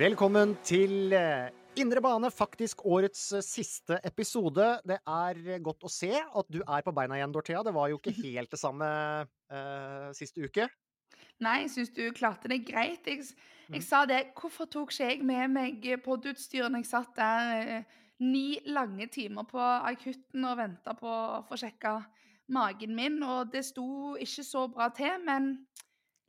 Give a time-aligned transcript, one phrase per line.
[0.00, 4.64] Velkommen til eh, Indre bane, faktisk årets eh, siste episode.
[4.88, 7.60] Det er eh, godt å se at du er på beina igjen, Dorthea.
[7.66, 8.88] Det var jo ikke helt det samme
[9.52, 10.70] uh, siste uke.
[11.44, 13.04] Nei, jeg syns du klarte det greit.
[13.04, 13.28] Jeg,
[13.68, 13.84] jeg Mm.
[13.86, 18.56] sa det Hvorfor tok ikke jeg med meg podutstyr når jeg satt der uh, ni
[18.72, 21.98] lange timer på akutten og venta på å få sjekka
[22.48, 23.20] magen min?
[23.22, 25.58] Og det sto ikke så bra til, men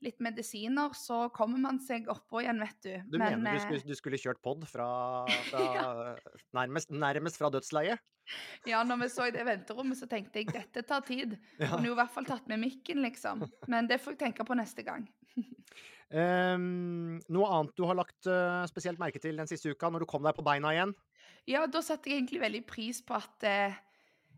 [0.06, 2.94] litt medisiner, så kommer man seg oppå igjen, vet du.
[3.14, 4.88] Du men, mener du eh, skulle, du skulle kjørt pod fra,
[5.50, 5.66] fra
[6.58, 8.02] nærmest, nærmest fra dødsleiet?
[8.70, 11.36] Ja, når vi så i det venterommet, så tenkte jeg dette tar tid.
[11.60, 11.74] Ja.
[11.74, 13.44] Kunne jo i hvert fall tatt med mikken, liksom.
[13.72, 15.06] Men det får jeg tenke på neste gang.
[16.16, 20.12] um, noe annet du har lagt uh, spesielt merke til den siste uka, når du
[20.14, 20.96] kom deg på beina igjen?
[21.50, 23.80] Ja, da satte jeg egentlig veldig pris på at uh,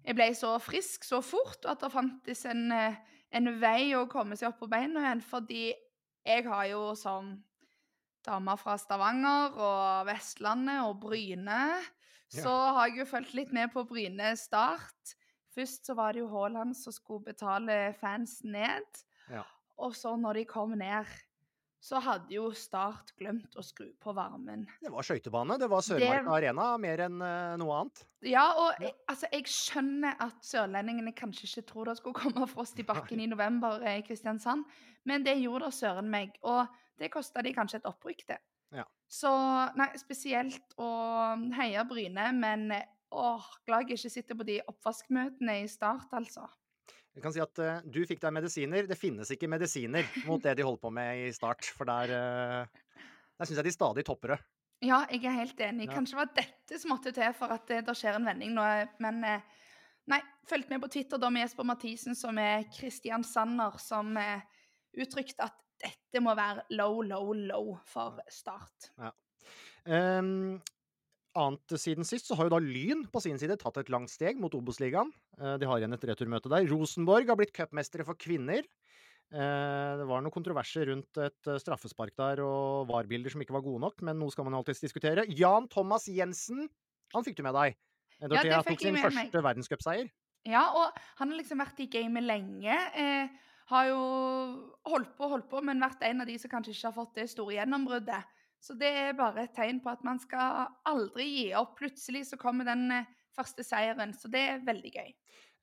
[0.04, 3.00] jeg ble så frisk så fort, og at det fantes en, eh,
[3.34, 5.24] en vei å komme seg opp på beina igjen.
[5.26, 5.66] Fordi
[6.24, 7.34] jeg har jo som
[8.24, 11.66] dame fra Stavanger og Vestlandet og Bryne,
[12.34, 15.16] så har jeg jo fulgt litt med på Bryne Start.
[15.54, 19.04] Først så var det jo Haaland som skulle betale fans ned.
[19.30, 19.44] Ja.
[19.78, 21.10] Og så når de kom ned,
[21.84, 24.62] så hadde jo Start glemt å skru på varmen.
[24.82, 25.58] Det var skøytebane.
[25.60, 28.06] Det var Det- Arena mer enn eh, noe annet.
[28.24, 28.88] Ja, og Ja.
[28.88, 33.20] jeg, altså, jeg skjønner at sørlendingene kanskje ikke tror det skulle komme frost i bakken
[33.20, 34.64] i november eh, i Kristiansand,
[35.06, 36.38] men det gjorde det søren meg.
[36.44, 38.38] Og det kosta de kanskje et opprykk det.
[38.72, 38.86] Ja.
[39.10, 39.30] Så
[39.76, 40.90] nei, spesielt å
[41.54, 46.48] heie Bryne, men eh, åh, glad jeg ikke sitter på de oppvaskmøtene i Start, altså.
[47.14, 48.88] Jeg kan si at uh, du fikk deg medisiner.
[48.90, 53.00] Det finnes ikke medisiner mot det de holdt på med i start, for der, uh,
[53.38, 54.42] der syns jeg de stadig topper det.
[54.84, 55.88] Ja, jeg er helt enig.
[55.88, 55.96] Ja.
[55.96, 58.66] Kanskje det var dette som måtte til for at det, det skjer en vending nå,
[59.04, 59.52] men eh,
[60.12, 60.18] Nei,
[60.50, 64.42] fulgte med på Twitter da med Jesper Mathisen, som er kristiansander, som eh,
[65.00, 68.90] uttrykte at dette må være low, low, low for Start.
[69.88, 70.60] Um,
[71.40, 74.40] annet siden sist så har jo da Lyn på sin side tatt et langt steg
[74.42, 75.12] mot Obos-ligaen.
[75.40, 76.68] Eh, de har igjen et returmøte der.
[76.70, 78.66] Rosenborg har blitt cupmestere for kvinner.
[79.34, 83.66] Eh, det var noen kontroverser rundt et eh, straffespark der og VAR-bilder som ikke var
[83.66, 85.26] gode nok, men noe skal man alltids diskutere.
[85.34, 86.68] Jan Thomas Jensen,
[87.16, 87.80] han fikk du med deg.
[88.22, 90.12] Dorthea fikk tok sin første verdenscupseier.
[90.46, 92.78] Ja, og han har liksom vært i gamet lenge.
[93.00, 94.00] Eh, har jo
[94.92, 97.18] holdt på og holdt på, men vært en av de som kanskje ikke har fått
[97.18, 98.34] det store gjennombruddet.
[98.64, 101.74] Så det er bare et tegn på at man skal aldri gi opp.
[101.82, 105.10] Plutselig så kommer den eh, første seieren, så det er veldig gøy.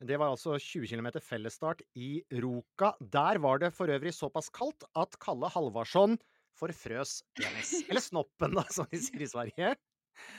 [0.05, 2.95] Det var altså 20 km fellesstart i Roka.
[3.01, 6.19] Der var det for øvrig såpass kaldt at Kalle Halvarsson
[6.61, 7.73] forfrøs penis.
[7.89, 9.73] Eller snoppen, da, som de sier i Sverige.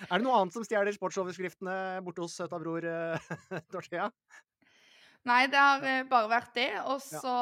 [0.09, 3.31] Er det noe annet som stjeler sportsoverskriftene borte hos søta bror eh,
[3.73, 4.09] Dorthea?
[5.29, 6.69] Nei, det har eh, bare vært det.
[6.85, 7.21] Og Ja.
[7.25, 7.35] så,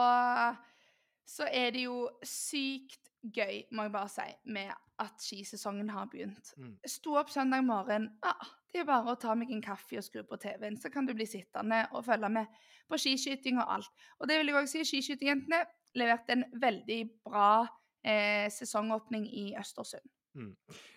[1.39, 6.53] så er det jo sykt gøy, må jeg bare si, med at skisesongen har begynt.
[6.59, 6.75] Mm.
[6.87, 8.09] Sto opp søndag morgen.
[8.25, 11.07] Ah, det er bare å ta meg en kaffe og skru på TV-en, så kan
[11.07, 13.91] du bli sittende og følge med på skiskyting og alt.
[14.19, 15.63] Og det vil jeg også si, skiskytingjentene
[15.99, 17.51] leverte en veldig bra
[18.05, 20.05] eh, sesongåpning i Østersund.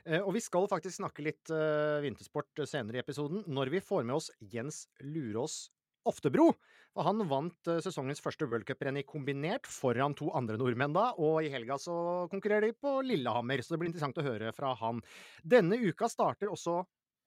[0.05, 4.05] Eh, Og vi skal faktisk snakke litt eh, vintersport senere i episoden, når vi får
[4.05, 5.65] med oss Jens Lurås
[6.09, 6.51] Oftebro.
[6.93, 11.41] Og han vant eh, sesongens første worldcuprenn i kombinert foran to andre nordmenn da, og
[11.45, 11.95] i helga så
[12.33, 15.01] konkurrerer de på Lillehammer, så det blir interessant å høre fra han.
[15.41, 16.83] Denne uka starter også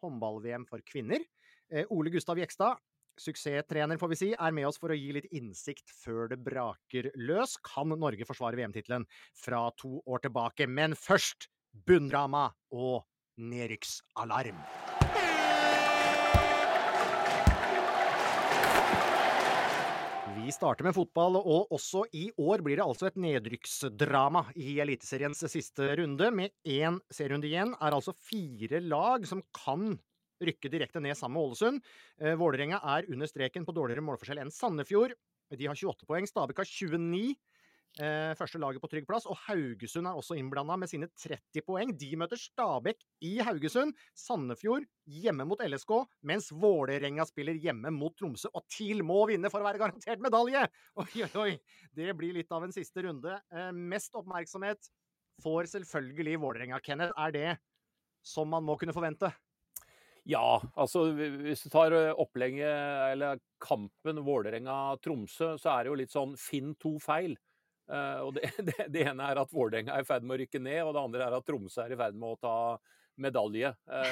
[0.06, 1.26] håndball-VM for kvinner.
[1.72, 2.78] Eh, Ole Gustav Jekstad,
[3.18, 7.10] suksesstrener får vi si, er med oss for å gi litt innsikt før det braker
[7.18, 7.56] løs.
[7.66, 9.08] Kan Norge forsvare VM-tittelen
[9.40, 10.70] fra to år tilbake?
[10.70, 11.50] Men først
[11.88, 13.08] bunndrama og
[13.40, 14.62] nedrykksalarm.
[20.46, 25.40] Vi starter med fotball, og også i år blir det altså et nedrykksdrama i Eliteseriens
[25.50, 26.28] siste runde.
[26.38, 29.96] Med én serierunde igjen er altså fire lag som kan
[30.46, 31.82] rykke direkte ned sammen med Ålesund.
[32.22, 35.16] Eh, Vålerenga er under streken på dårligere målforskjell enn Sandefjord.
[35.50, 36.30] De har 28 poeng.
[36.30, 37.34] Stabæk har 29.
[37.96, 39.28] Eh, første laget på trygg plass.
[39.30, 41.94] Og Haugesund er også innblanda med sine 30 poeng.
[41.96, 43.96] De møter Stabæk i Haugesund.
[44.20, 45.94] Sandefjord hjemme mot LSK,
[46.28, 48.52] mens Vålerenga spiller hjemme mot Tromsø.
[48.52, 50.66] Og TIL må vinne for å være garantert medalje!
[51.06, 51.54] Oi, oi, oi.
[51.96, 53.40] Det blir litt av en siste runde.
[53.56, 54.92] Eh, mest oppmerksomhet
[55.44, 56.84] får selvfølgelig Vålerenga.
[56.84, 57.50] Kenneth, er det
[58.26, 59.32] som man må kunne forvente?
[60.26, 62.66] Ja, altså hvis du tar opplegget,
[63.14, 67.38] eller kampen Vålerenga-Tromsø, så er det jo litt sånn finn to feil.
[67.86, 70.62] Uh, og det, det, det, ene er at Vålerenga er i ferd med å rykke
[70.62, 72.56] ned, og det andre er at Tromsø er i ferd med å ta
[73.22, 73.72] medalje.
[73.88, 74.06] Uh,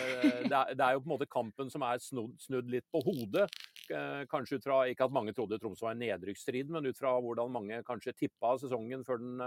[0.45, 3.01] det, er, det, er, jo på en måte kampen som er snudd, snudd litt på
[3.05, 3.47] hodet.
[3.89, 7.15] Uh, kanskje ut fra Ikke at mange trodde Tromsø var en nedrykksstrid, men ut fra
[7.17, 9.41] hvordan mange kanskje tippa sesongen før den,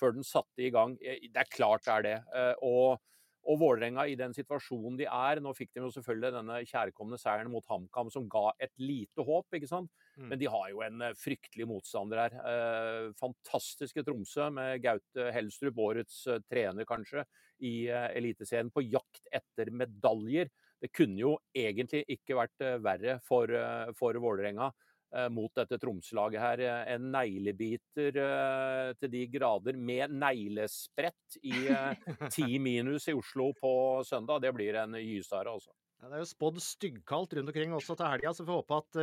[0.00, 0.98] før den satte i gang.
[1.00, 2.18] Det er klart det er det.
[2.66, 3.00] og
[3.48, 7.50] og Vålerenga i den situasjonen de er Nå fikk de jo selvfølgelig denne kjærkomne seieren
[7.52, 9.90] mot HamKam som ga et lite håp, ikke sant.
[10.16, 10.28] Mm.
[10.32, 12.36] Men de har jo en eh, fryktelig motstander her.
[12.52, 17.24] Eh, fantastiske Tromsø med Gaute Helstrup, årets eh, trener kanskje,
[17.64, 20.52] i eh, Eliteserien på jakt etter medaljer.
[20.80, 23.52] Det kunne jo egentlig ikke vært eh, verre for,
[23.98, 24.70] for Vålerenga.
[25.10, 26.60] Eh, mot dette Tromsø-laget her.
[26.62, 31.66] Eh, en neglebiter eh, til de grader med neglesprett i
[32.36, 33.72] ti minus i Oslo på
[34.06, 34.44] søndag.
[34.44, 35.74] Det blir en gysare, altså.
[36.00, 38.78] Ja, det er jo spådd styggkaldt rundt omkring også til helga, så vi får håpe
[38.78, 39.00] at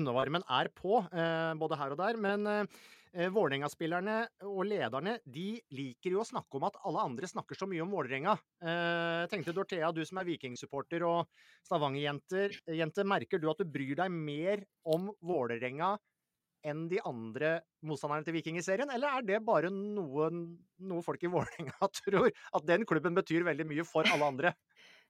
[0.00, 0.98] undervarmen er på
[1.60, 2.18] både her og der.
[2.18, 2.66] Men
[3.10, 4.16] Vålerenga-spillerne
[4.46, 7.90] og lederne de liker jo å snakke om at alle andre snakker så mye om
[7.90, 8.36] Vålerenga.
[8.62, 11.26] Eh, tenkte Dorthea, du som er Viking-supporter og
[11.66, 15.96] Stavanger-jente, merker du at du bryr deg mer om Vålerenga
[16.66, 17.56] enn de andre
[17.88, 20.28] motstanderne til Viking i serien, eller er det bare noe,
[20.78, 22.30] noe folk i Vålerenga tror?
[22.30, 24.54] At den klubben betyr veldig mye for alle andre?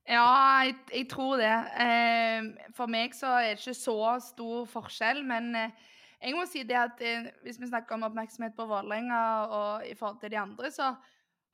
[0.09, 1.53] Ja, jeg, jeg tror det.
[1.85, 5.89] Eh, for meg så er det ikke så stor forskjell, men eh,
[6.21, 9.21] jeg må si det at eh, Hvis vi snakker om oppmerksomhet på Vålerenga
[9.57, 10.93] og i forhold til de andre, så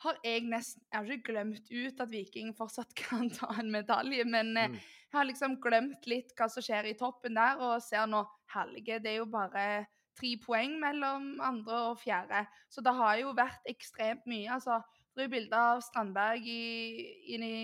[0.04, 4.24] har jeg nesten Jeg har ikke glemt ut at Viking fortsatt kan ta en medalje,
[4.24, 4.80] men eh, mm.
[4.80, 8.24] jeg har liksom glemt litt hva som skjer i toppen der, og ser nå
[8.54, 9.00] Helge.
[9.02, 9.86] det er jo bare
[10.16, 12.46] tre poeng mellom andre og fjerde.
[12.72, 14.48] Så det har jo vært ekstremt mye.
[14.54, 14.80] altså
[15.16, 17.58] det er bilder av Strandberg inn i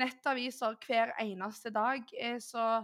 [0.00, 2.04] nettaviser hver eneste dag.
[2.16, 2.80] Eh, så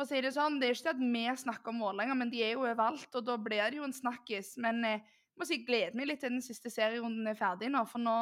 [0.00, 2.30] for å si det sånn, det er ikke det at vi snakker om Vålerenga, men
[2.32, 4.54] de er jo overalt, og da blir det jo en snakkis.
[4.64, 7.82] Men jeg eh, må si, gleder meg litt til den siste serierunden er ferdig nå,
[7.88, 8.16] for nå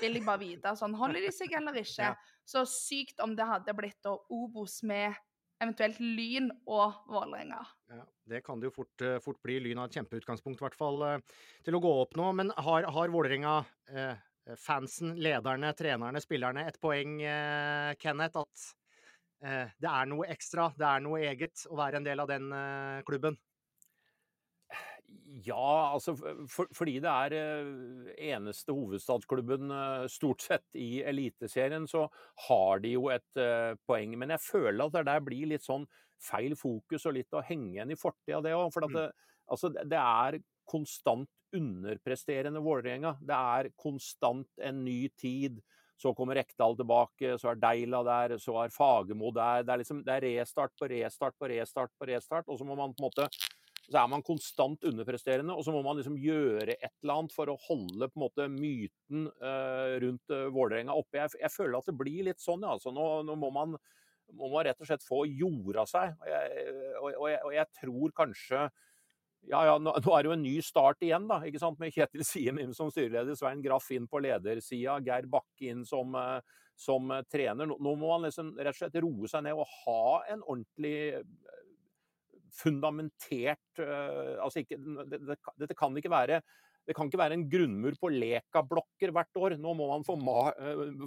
[0.00, 2.10] vil jeg bare vite sånn, holder de seg eller ikke.
[2.10, 2.16] Ja.
[2.42, 5.14] Så sykt om det hadde blitt da Obos med
[5.60, 7.60] eventuelt Lyn og Vålerenga.
[7.92, 9.60] Ja, det kan det jo fort, eh, fort bli.
[9.62, 12.26] Lyn har et kjempeutgangspunkt i hvert fall eh, til å gå opp nå.
[12.42, 13.54] Men har, har Vålerenga
[13.92, 14.26] eh,
[14.58, 18.68] fansen, lederne, trenerne, spillerne et poeng, eh, Kenneth, at
[19.40, 22.98] det er noe ekstra, det er noe eget å være en del av den eh,
[23.08, 23.38] klubben?
[25.46, 29.72] Ja, altså for, fordi det er eh, eneste hovedstadsklubben
[30.12, 32.04] stort sett i Eliteserien, så
[32.48, 33.42] har de jo et
[33.88, 34.18] poeng.
[34.20, 35.88] Men jeg føler at det der blir litt sånn
[36.20, 38.68] feil fokus og litt å henge igjen i fortida, det òg.
[38.74, 39.28] For det, mm.
[39.54, 40.40] altså, det er
[40.70, 43.16] konstant underpresterende Vålerenga.
[43.26, 45.60] Det er konstant en ny tid.
[46.00, 49.66] Så kommer Rekdal tilbake, så er Deila der, så er Fagermo der.
[49.66, 52.48] Det er, liksom, det er restart på restart på restart på restart.
[52.48, 53.28] Og så må man på en måte
[53.90, 57.50] så er man konstant underpresterende, og så må man liksom gjøre et eller annet for
[57.50, 61.18] å holde på en måte myten uh, rundt uh, Vålerenga oppe.
[61.18, 62.76] Jeg, jeg, føler at det blir litt sånn, ja.
[62.76, 63.74] Altså, nå, nå må, man,
[64.30, 66.14] må, man, rett og slett få jorda seg.
[66.22, 68.62] Og jeg, og, og, jeg, og jeg tror kanskje
[69.48, 71.78] ja, ja, nå, nå, er det jo en ny start igjen, da, ikke sant?
[71.80, 76.60] med Kjetil Siem som styreleder, Svein Graff inn på ledersida, Geir Bakke inn som, eh,
[76.78, 77.70] som eh, trener.
[77.70, 80.02] Nå, må man liksom rett og slett roe seg ned og ha
[80.34, 81.56] en ordentlig eh,
[82.50, 84.74] fundamentert altså ikke,
[85.06, 86.40] det, det, Dette kan ikke være
[86.88, 89.54] det kan ikke være en grunnmur på Leka-blokker hvert år.
[89.60, 90.16] Nå må man få,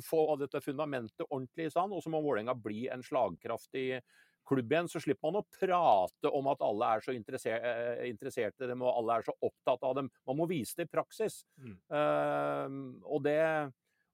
[0.05, 3.97] få dette fundamentet ordentlig i stand, og så må Vålerenga bli en slagkraftig
[4.47, 8.71] klubb igjen, så slipper man å prate om at alle er så interessert interesserte i
[8.71, 10.09] dem, og alle er så opptatt av dem.
[10.27, 11.41] Man må vise det i praksis.
[11.61, 11.77] Mm.
[11.93, 13.39] Uh, og det,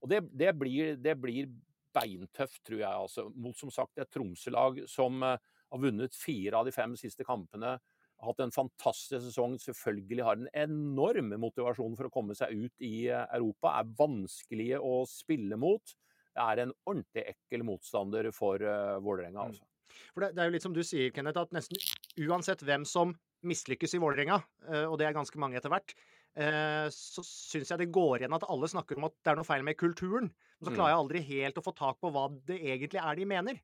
[0.04, 1.50] og det, det, blir, det, blir,
[1.96, 2.90] beintøft, tror jeg.
[3.06, 5.38] Altså, mot som sagt et Tromsø-lag som uh,
[5.70, 7.78] har vunnet fire av de fem siste kampene.
[8.20, 12.86] Har hatt en fantastisk sesong, selvfølgelig har en enorm motivasjon for å komme seg ut
[12.86, 13.74] i uh, Europa.
[13.80, 15.96] Er vanskelige å spille mot.
[16.30, 19.50] Det er en ordentlig ekkel motstander for uh, Vålerenga.
[19.50, 19.66] Mm.
[20.14, 21.80] For det, det, er jo litt som du sier, Kenneth, at nesten
[22.28, 23.16] uansett hvem som
[23.48, 25.96] mislykkes i Vålerenga, eh, og det er ganske mange etter hvert,
[26.40, 29.48] eh, så syns jeg det går igjen at alle snakker om at det er noe
[29.48, 30.30] feil med kulturen.
[30.60, 30.78] Men så mm.
[30.78, 33.62] klarer jeg aldri helt å få tak på hva det egentlig er de mener.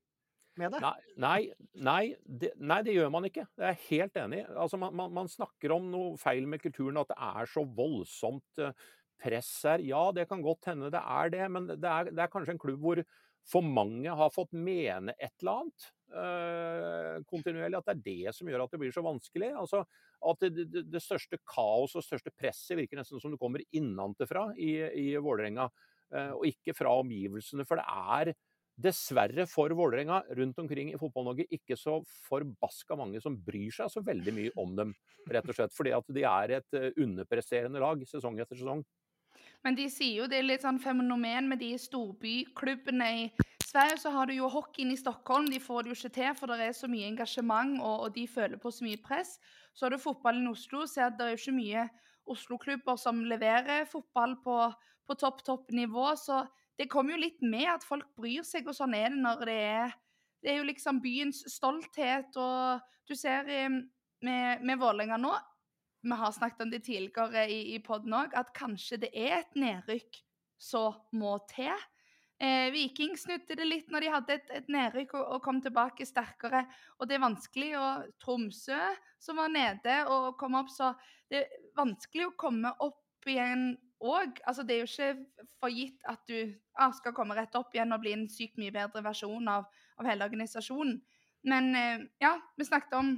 [0.56, 0.80] med det?
[0.80, 1.40] Nei, nei,
[1.84, 3.44] nei, det, nei, det gjør man ikke.
[3.52, 4.46] Det er jeg helt enig i.
[4.56, 8.64] Altså, man, man, man, snakker om noe feil med kulturen, at det er så voldsomt
[8.64, 8.88] eh,
[9.22, 9.84] press her.
[9.84, 12.62] Ja, det kan godt hende det er det, men det er, det er kanskje en
[12.62, 13.04] klubb hvor
[13.46, 15.92] for mange har fått mene et eller annet
[17.30, 17.80] kontinuerlig.
[17.80, 19.52] At det er det som gjør at det blir så vanskelig.
[19.58, 19.84] Altså,
[20.32, 24.48] at det, det, det største kaos og største presset virker nesten som det kommer innantefra
[24.58, 25.70] i, i Vålerenga,
[26.16, 27.66] øh, og ikke fra omgivelsene.
[27.68, 28.36] For det er
[28.76, 34.04] dessverre for Vålerenga rundt omkring i Fotball-Norge ikke så forbaska mange som bryr seg så
[34.04, 34.92] veldig mye om dem,
[35.32, 35.76] rett og slett.
[35.76, 38.84] Fordi at de er et eh, underpresterende lag sesong etter sesong.
[39.66, 43.06] Men de sier jo det er litt sånn fenomen med de storbyklubbene.
[43.26, 45.48] I Sverige så har du jo hockeyen i Stockholm.
[45.50, 48.28] De får det jo ikke til, for det er så mye engasjement, og, og de
[48.30, 49.40] føler på så mye press.
[49.74, 51.88] Så har du fotballen i Oslo, så det er jo ikke mye
[52.30, 54.60] Oslo-klubber som leverer fotball på,
[55.10, 56.12] på topp, topp nivå.
[56.22, 56.44] Så
[56.78, 59.62] det kommer jo litt med at folk bryr seg, og sånn er det når det
[59.66, 60.02] er
[60.46, 65.32] Det er jo liksom byens stolthet, og du ser med, med Vålerenga nå
[66.06, 69.56] Vi har snakket om det tidligere i, i poden òg, at kanskje det er et
[69.58, 70.20] nedrykk
[70.62, 71.74] som må til.
[72.38, 76.06] Eh, Viking snudde det litt når de hadde et, et nedrykk og, og, kom tilbake
[76.06, 76.66] sterkere.
[77.00, 77.72] Og det er vanskelig.
[77.80, 78.78] Og Tromsø,
[79.18, 80.92] som var nede og kom opp, så
[81.32, 83.72] det er vanskelig å komme opp igjen
[84.04, 84.42] òg.
[84.46, 87.96] Altså, det er jo ikke for gitt at du ah, skal komme rett opp igjen
[87.96, 89.66] og bli en sykt mye bedre versjon av,
[89.98, 91.00] av hele organisasjonen.
[91.50, 93.16] Men eh, ja, vi snakket om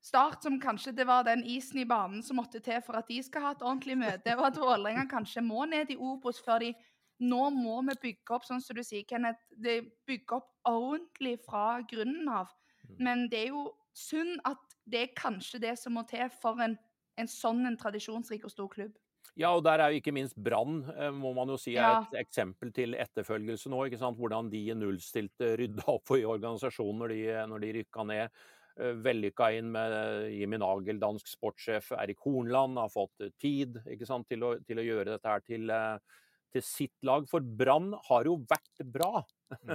[0.00, 3.18] Start som kanskje det var den isen i banen som måtte til for at de
[3.22, 6.72] skal ha et ordentlig møte, og at Vålerenga kanskje må ned i Obos før de
[7.20, 9.42] Nå må vi bygge opp, sånn som du sier, Kenneth.
[9.52, 12.48] Det bygge opp ordentlig fra grunnen av.
[12.86, 12.94] Mm.
[13.04, 16.78] Men det er jo synd at det er kanskje det som må til for en,
[17.20, 18.96] en sånn en tradisjonsrik og stor klubb.
[19.38, 22.16] Ja, og der er jo ikke minst Brann, eh, må man jo si, er et
[22.16, 22.22] ja.
[22.24, 23.84] eksempel til etterfølgelse nå.
[23.86, 24.18] ikke sant?
[24.18, 27.20] Hvordan de nullstilte rydda opp i organisasjonen når de,
[27.52, 28.40] når de rykka ned.
[28.78, 29.96] Eh, vellykka inn med
[30.32, 34.86] Jimmy Nagel, dansk sportssjef Erik Hornland, har fått tid ikke sant, til, å, til å
[34.86, 36.22] gjøre dette her til, eh,
[36.54, 37.26] til sitt lag.
[37.30, 39.24] For Brann har jo vært bra.
[39.66, 39.74] Mm.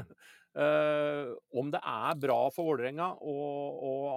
[0.55, 3.35] uh, om det er bra for Vålerenga å,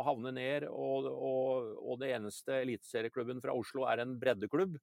[0.06, 4.78] havne ned, og, og, og det eneste eliteserieklubben fra Oslo er en breddeklubb,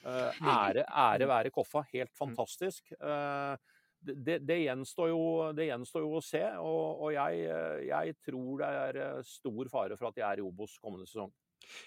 [0.00, 1.82] Uh, ære, ære være Koffa.
[1.92, 2.16] Helt mm.
[2.16, 2.86] fantastisk.
[3.04, 3.52] Uh,
[4.00, 5.22] det, det, gjenstår jo,
[5.56, 7.44] det, gjenstår jo, å se, og, og jeg,
[7.88, 11.32] jeg, tror det er stor fare for at de er i Obos kommende sesong.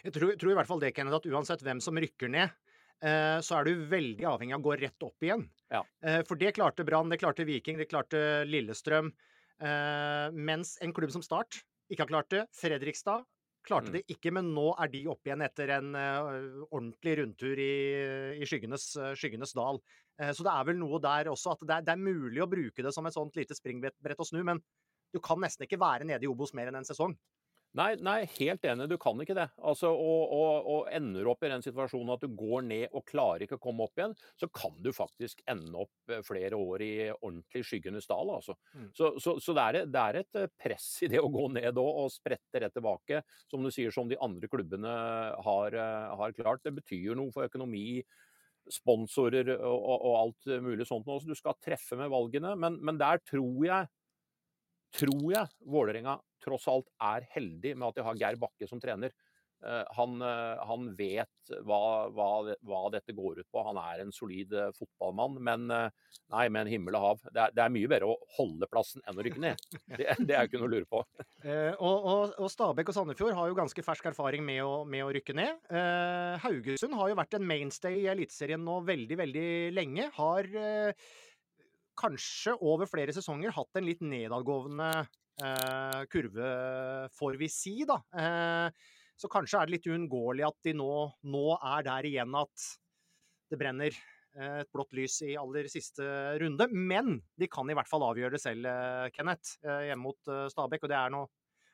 [0.05, 2.53] Jeg tror, tror i hvert fall det, Kenneth, at uansett hvem som rykker ned,
[3.03, 5.47] uh, så er du veldig avhengig av å gå rett opp igjen.
[5.73, 5.81] Ja.
[6.29, 9.09] For det klarte Brann, det klarte Viking, det klarte Lillestrøm.
[10.37, 12.43] Mens en klubb som Start ikke har klart det.
[12.53, 13.23] Fredrikstad
[13.63, 13.95] Klarte mm.
[13.95, 17.75] det ikke, men nå er de oppe igjen etter en uh, ordentlig rundtur i,
[18.35, 19.79] i skyggenes, uh, skyggenes, dal.
[20.19, 22.49] Uh, så det er vel noe der også at det er, det er, mulig å
[22.51, 24.59] bruke det som et sånt lite springbrett å snu, men
[25.13, 27.15] du kan nesten ikke være nede i Obos mer enn en sesong.
[27.73, 29.47] Nei, nei, helt enig, du kan ikke det.
[29.65, 33.45] Altså, og, og, og, ender opp i den situasjonen at du går ned og klarer
[33.45, 36.91] ikke å komme opp igjen, så kan du faktisk ende opp eh, flere år i
[37.15, 38.29] ordentlig skyggenes dal.
[38.35, 38.53] Altså.
[38.77, 38.91] Mm.
[38.93, 41.81] Så, så, så det, er, det, er, et eh, press i det å gå ned
[41.81, 44.93] og sprette rett tilbake, som du sier, som de andre klubbene
[45.47, 46.61] har, eh, har klart.
[46.67, 48.03] Det betyr noe for økonomi,
[48.69, 51.09] sponsorer og, og alt mulig sånt.
[51.09, 51.17] Nå.
[51.19, 53.89] Så du skal treffe med valgene, men, men der tror jeg
[54.93, 59.13] tror jeg Vålerenga tross alt er heldig med at de har Geir Bakke som trener.
[59.63, 62.29] Eh, han, eh, han vet hva, hva,
[62.67, 63.63] hva, dette går ut på.
[63.63, 65.37] Han er en solid eh, fotballmann.
[65.43, 67.23] Men nei, med en himmel og hav.
[67.29, 69.67] Det er, det er, mye bedre å holde plassen enn å rykke ned.
[69.93, 71.01] Det, det er ikke noe å lure på.
[71.45, 75.05] Eh, og, og, og, Stabæk og Sandefjord har jo ganske fersk erfaring med å, med
[75.05, 75.59] å rykke ned.
[75.69, 80.09] Eh, Haugesund har jo vært en mainstay i Eliteserien nå veldig, veldig lenge.
[80.17, 81.13] Har eh,
[81.99, 84.89] kanskje over flere sesonger hatt en litt nedadgående
[85.43, 86.49] eh, kurve,
[87.17, 87.99] får vi si, da.
[88.17, 90.89] Eh, så kanskje er det litt uunngåelig at de nå,
[91.29, 92.65] nå, er der igjen at
[93.53, 96.05] det brenner eh, et blått lys i aller siste
[96.41, 96.67] runde.
[96.73, 100.87] Men de kan i hvert fall avgjøre det selv, eh, Kenneth, eh, hjemme mot Stabæk.
[100.87, 101.23] Og det er nå,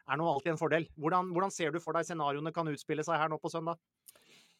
[0.09, 0.89] alltid en fordel.
[0.99, 3.79] Hvordan, hvordan ser du for deg scenarioene kan utspille seg her nå på søndag?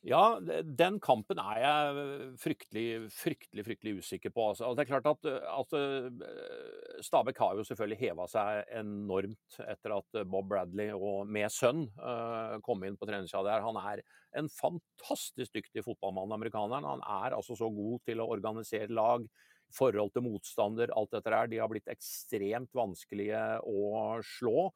[0.07, 2.03] Ja, den kampen er jeg
[2.39, 4.45] fryktelig, fryktelig fryktelig usikker på.
[4.53, 9.97] Altså, det er klart at, at eh, Stabæk har jo selvfølgelig heva seg enormt etter
[9.97, 13.67] at Bob Bradley og med sønn uh, kom inn på treningssida der.
[13.67, 14.03] Han er
[14.39, 16.87] en fantastisk dyktig fotballmann, amerikaneren.
[16.87, 19.27] Han er altså så god til å organisere lag,
[19.75, 21.51] forhold til motstander, alt dette der.
[21.51, 24.69] De har blitt ekstremt vanskelige å slå.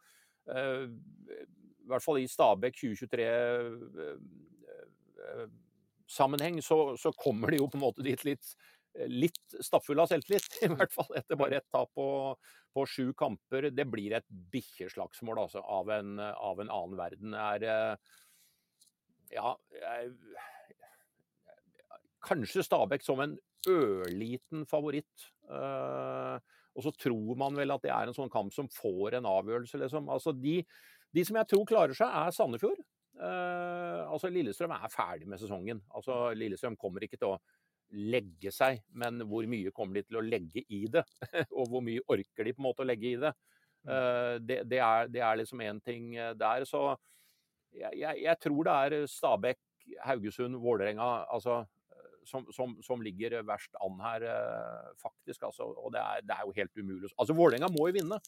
[0.51, 4.17] Uh, I hvert fall i Stabæk 2023 uh,
[6.09, 8.55] sammenheng så, så, kommer de jo på en måte dit litt,
[9.09, 12.07] litt stappfulle av selvtillit, i hvert fall etter bare ett tap på,
[12.73, 13.71] på sju kamper.
[13.73, 17.37] Det blir et bikkjeslagsmål altså, av, en, av en annen verden.
[17.63, 17.97] Det er
[19.33, 20.11] Ja, jeg,
[22.23, 23.37] kanskje Stabæk som en
[23.69, 25.29] ørliten favoritt.
[25.49, 26.39] Uh,
[26.73, 29.79] og så tror man vel at det er en sånn kamp som får en avgjørelse,
[29.81, 30.09] liksom.
[30.13, 30.61] Altså de,
[31.13, 32.81] de som jeg tror klarer seg, er Sandefjord.
[33.13, 35.81] Uh, altså Lillestrøm er ferdig med sesongen.
[35.95, 37.41] Altså Lillestrøm kommer ikke til å
[37.93, 41.03] legge seg, men hvor mye kommer de til å legge i det?
[41.57, 43.33] og hvor mye orker de på en måte å legge i det?
[43.83, 46.65] Uh, det, det, er, det, er, liksom én ting der.
[46.69, 46.87] Så
[47.73, 49.61] jeg, jeg, tror det er Stabæk,
[50.07, 51.13] Haugesund, Vålerenga.
[51.33, 51.63] Altså
[52.25, 55.43] som, som, som, ligger verst an her, eh, faktisk.
[55.43, 57.11] Altså, og det er, det er, jo helt umulig.
[57.17, 58.19] Altså, Vålerenga må jo vinne.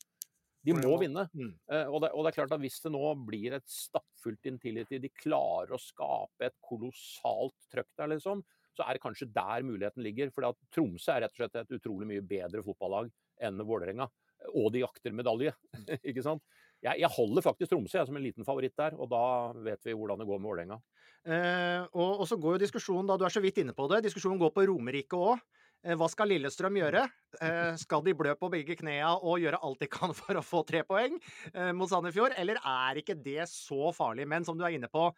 [0.66, 1.28] De må vinne.
[1.38, 1.54] Mm.
[1.70, 5.00] Uh, og, det, og, det, er klart at Hvis det nå blir et stappfullt Intility,
[5.04, 8.44] de klarer å skape et kolossalt trøkk der, liksom,
[8.76, 10.34] så er det kanskje der muligheten ligger.
[10.36, 13.12] For Tromsø er rett og slett et utrolig mye bedre fotballag
[13.46, 14.10] enn Vålerenga.
[14.58, 15.54] Og de jakter medalje.
[15.78, 15.88] Mm.
[16.12, 16.44] ikke sant?
[16.84, 19.24] Jeg, jeg, holder faktisk Tromsø jeg, som en liten favoritt der, og da
[19.66, 20.82] vet vi hvordan det går med Vålerenga.
[21.26, 24.04] Eh, og, og, så går jo diskusjonen, da du er så vidt inne på det,
[24.06, 25.42] diskusjonen går på Romerike òg.
[25.86, 27.06] Eh, hva skal Lillestrøm gjøre?
[27.38, 30.64] Eh, skal de blø på begge knea og gjøre alt de kan for å få
[30.68, 31.20] tre poeng
[31.54, 34.26] eh, mot Sandefjord, eller er ikke det så farlig?
[34.32, 35.12] Men som du er inne på,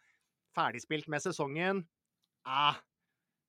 [0.56, 1.82] ferdigspilt med sesongen.
[2.44, 2.82] Eh,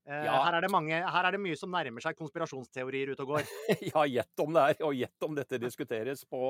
[0.09, 0.33] ja.
[0.41, 3.51] Her, er det mange, her er det mye som nærmer seg konspirasjonsteorier ute og går.
[3.91, 6.41] ja, gjett om det er, og gjett om dette diskuteres på,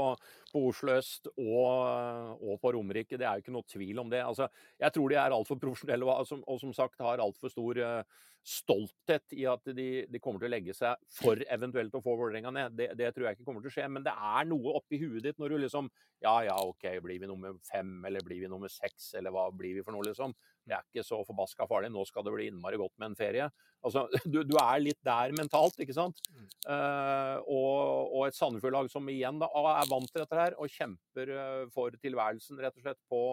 [0.54, 3.20] på Oslo øst og, og, på Romerike.
[3.20, 4.24] Det er jo ikke noe tvil om det.
[4.24, 4.48] Altså,
[4.80, 8.26] jeg tror de er altfor profesjonelle og, som, og som sagt har altfor stor uh,
[8.46, 12.54] stolthet i at de, de, kommer til å legge seg for eventuelt å få Vålerenga
[12.56, 12.78] ned.
[12.78, 13.88] Det, det, tror jeg ikke kommer til å skje.
[13.92, 15.92] Men det er noe oppi huet ditt når du liksom
[16.24, 19.78] Ja ja, OK, blir vi nummer fem, eller blir vi nummer seks, eller hva blir
[19.78, 20.34] vi for noe, liksom?
[20.70, 21.90] Det er ikke så forbaska farlig.
[21.94, 23.48] Nå skal det bli innmari godt med en ferie.
[23.86, 26.22] Altså, du, du er litt der mentalt, ikke sant.
[26.68, 31.34] Uh, og, og, et Sandefjord-lag som igjen da, er vant til dette her, og kjemper
[31.34, 33.24] uh, for tilværelsen rett og slett på,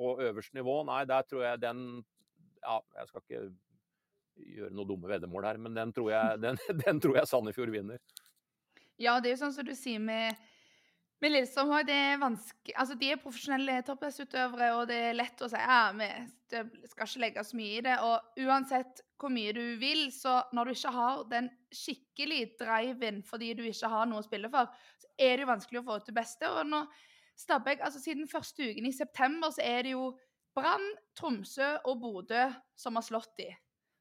[0.00, 0.80] på øverste nivå.
[0.90, 1.84] Nei, der tror jeg den
[2.60, 3.44] Ja, jeg skal ikke
[4.40, 8.02] gjøre noe dumme veddemål her, men den tror jeg, den, den tror jeg Sandefjord vinner.
[9.00, 10.36] Ja, det er jo sånn som du sier med
[11.20, 15.48] men Lillestrøm det er vanskelig Altså, de er profesjonelle toppidrettsutøvere, og det er lett å
[15.52, 16.08] si ja, vi
[16.88, 17.96] skal ikke legge så mye i det.
[18.06, 23.52] Og uansett hvor mye du vil, så når du ikke har den skikkelig driven fordi
[23.58, 26.08] du ikke har noe å spille for, så er det jo vanskelig å få ut
[26.08, 26.50] det beste.
[26.50, 26.84] Og nå
[27.40, 30.10] Stabæk, altså Siden første uken i september så er det jo
[30.56, 33.46] Brann, Tromsø og Bodø som har slått de.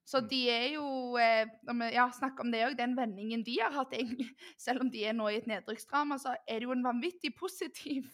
[0.10, 0.28] Så mm.
[0.32, 0.88] de er jo
[1.22, 1.46] eh,
[1.94, 4.30] ja, Snakk om det òg, den vendingen de har hatt, egentlig.
[4.66, 8.10] Selv om de er nå i et nedrykksdrama, så er det jo en vanvittig positiv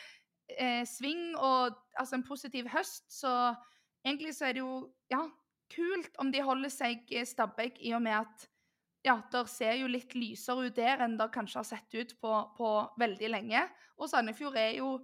[0.58, 3.08] eh, sving og altså en positiv høst.
[3.12, 3.32] Så
[4.06, 5.24] egentlig så er det jo ja,
[5.74, 7.26] kult om de holder seg eh,
[7.80, 8.48] i og med at
[9.06, 12.32] ja, det ser jo litt lysere ut der enn det kanskje har sett ut på,
[12.58, 13.62] på veldig lenge.
[13.96, 14.98] Og Sandefjord er jo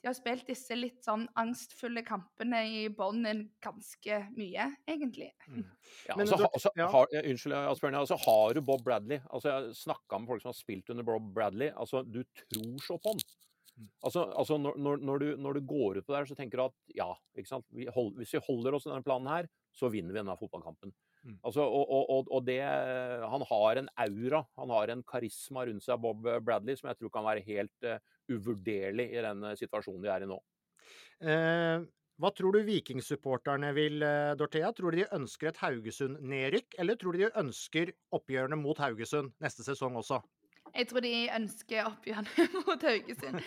[0.00, 3.26] de har spilt disse litt sånn angstfulle kampene i bånn
[3.60, 5.28] ganske mye, egentlig.
[5.44, 5.66] Mm.
[6.08, 6.86] Ja, altså, du, altså, ja.
[6.94, 7.98] har, unnskyld, Asbjørn.
[8.00, 11.28] Altså, har du Bob Bradley altså, Jeg snakka med folk som har spilt under Bob
[11.36, 11.68] Bradley.
[11.76, 13.20] altså, Du tror så på han.
[13.76, 13.90] Mm.
[14.08, 16.96] Altså, altså når, når, du, når, du, går ut på der, så tenker du at
[16.96, 20.36] ja, vi hold, hvis vi holder oss i denne planen her, så vinner vi denne
[20.40, 20.92] fotballkampen.
[21.20, 21.36] Mm.
[21.44, 26.00] Altså, og, og, og, det Han har en aura, han har en karisma rundt seg,
[26.00, 30.12] Bob Bradley, som jeg tror kan være helt uh, uvurderlig i den eh, situasjonen de
[30.12, 30.38] er i nå.
[31.20, 31.86] Eh,
[32.20, 34.72] hva tror du vikingsupporterne vil, eh, Dorthea?
[34.76, 39.64] Tror du de ønsker et Haugesund-nedrykk, eller tror du de ønsker oppgjørene mot Haugesund neste
[39.66, 40.20] sesong også?
[40.70, 43.40] Jeg tror de ønsker oppgjørene mot Haugesund.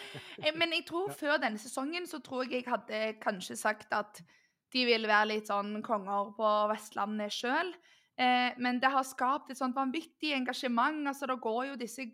[0.58, 4.24] Men jeg tror før denne sesongen så tror jeg jeg hadde kanskje sagt at
[4.74, 7.72] de vil være litt sånn konger på Vestlandet sjøl.
[8.18, 11.08] Eh, men det har skapt et sånt vanvittig engasjement.
[11.08, 12.08] altså Det går jo disse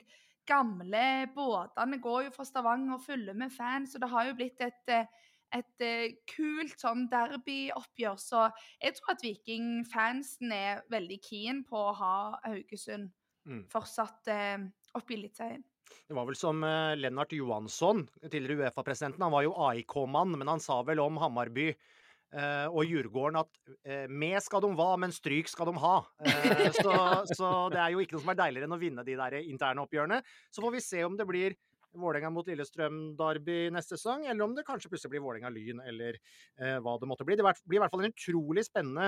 [0.49, 4.63] gamle båtene går jo fra Stavanger og fyller med fans, og det har jo blitt
[4.65, 5.07] et, eh,
[5.55, 8.19] et, et kult sånn derbyoppgjør.
[8.21, 8.47] Så
[8.81, 13.11] jeg tror at Viking-fansen er veldig keen på å ha Haugesund
[13.49, 13.67] mm.
[13.71, 14.57] fortsatt eh,
[14.97, 15.65] oppe i Eliteserien.
[16.09, 19.25] Det var vel som eh, Lennart Johansson, tidligere Uefa-presidenten.
[19.25, 21.71] Han var jo AIK-mann, men han sa vel om Hammarby
[22.29, 23.49] og Djurgården at
[23.89, 25.95] uh, med skal de hva, men stryk skal de ha.
[26.21, 26.93] Uh, så,
[27.31, 29.85] så, det er jo ikke noe som er deiligere enn å vinne de der interne
[29.85, 30.21] oppgjørene.
[30.53, 31.57] Så får vi se om det blir
[31.97, 36.19] Vålerenga mot Lillestrøm-Derby neste sesong, eller om det kanskje plutselig blir Vålerenga-Lyn, eller
[36.85, 37.33] hva det måtte bli.
[37.33, 39.07] Det blir i hvert fall en utrolig spennende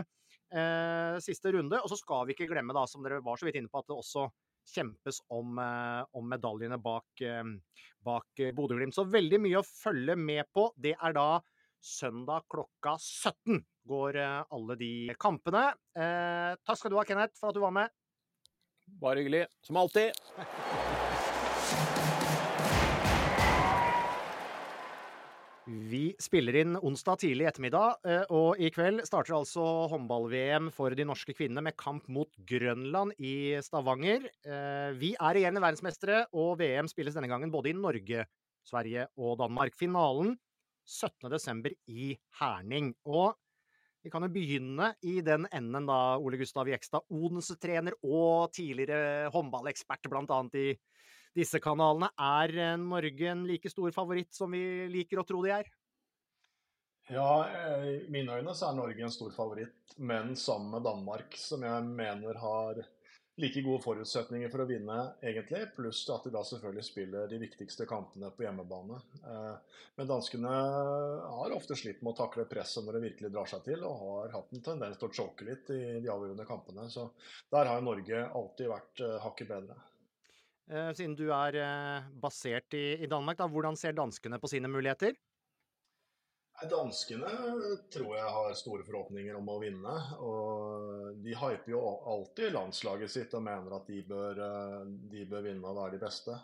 [1.21, 1.77] siste runde.
[1.77, 3.91] Og så skal vi ikke glemme, da, som dere var så vidt inne på, at
[3.91, 4.25] det også
[4.73, 7.21] kjempes om, om medaljene bak,
[8.01, 8.97] bak Bodø-Glimt.
[8.97, 10.71] Så veldig mye å følge med på.
[10.73, 11.29] Det er da
[11.81, 15.71] søndag klokka 17 går eh, alle de kampene.
[15.97, 17.91] Eh, takk skal du ha, Kenneth, for at du var med.
[19.01, 19.47] Bare hyggelig.
[19.65, 20.15] Som alltid.
[25.71, 31.05] Vi spiller inn onsdag tidlig ettermiddag, eh, og i kveld starter altså håndball-VM for de
[31.07, 34.25] norske kvinnene med kamp mot Grønland i Stavanger.
[34.41, 38.25] Eh, vi er igjen verdensmestere, og VM spilles denne gangen både i Norge,
[38.67, 39.77] Sverige og Danmark.
[39.77, 40.35] Finalen
[40.91, 41.71] 17.12.
[41.87, 42.91] i Herning.
[43.07, 43.33] Og
[44.01, 47.05] vi kan jo begynne i den enden, da, Ole Gustav Jekstad.
[47.13, 50.69] Odense-trener og tidligere håndballekspert, annet i
[51.37, 52.09] disse kanalene.
[52.19, 55.69] Er eh, Norge en like stor favoritt som vi liker å tro de er?
[57.11, 57.43] Ja,
[57.83, 61.87] i mine øyne så er Norge en stor favoritt, men sammen med Danmark, som jeg
[61.87, 62.81] mener har
[63.41, 65.63] like gode forutsetninger for å vinne, egentlig.
[65.75, 68.99] Pluss at de da selvfølgelig spiller de viktigste kampene på hjemmebane.
[69.21, 73.63] Eh, men danskene har ofte slitt med å takle presset når det virkelig drar seg
[73.67, 76.87] til, og har hatt en tendens til å choke litt i de avgjørende kampene.
[76.93, 77.09] Så
[77.53, 79.79] der har Norge alltid vært eh, hakket bedre.
[80.71, 81.59] Eh, siden du er
[82.21, 85.17] basert i, Danmark, da, hvordan ser danskene på sine muligheter?
[86.69, 87.29] Danskene
[87.93, 89.95] tror jeg har store forhåpninger om å vinne.
[90.21, 91.81] og De hyper jo
[92.13, 94.79] alltid landslaget sitt og mener at de bør, eh,
[95.13, 96.37] de bør vinne og være de beste.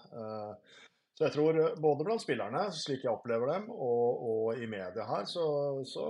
[1.18, 5.26] Så jeg tror både blant spillerne, slik jeg opplever dem, og, og i media her,
[5.26, 5.46] så,
[5.90, 6.06] så,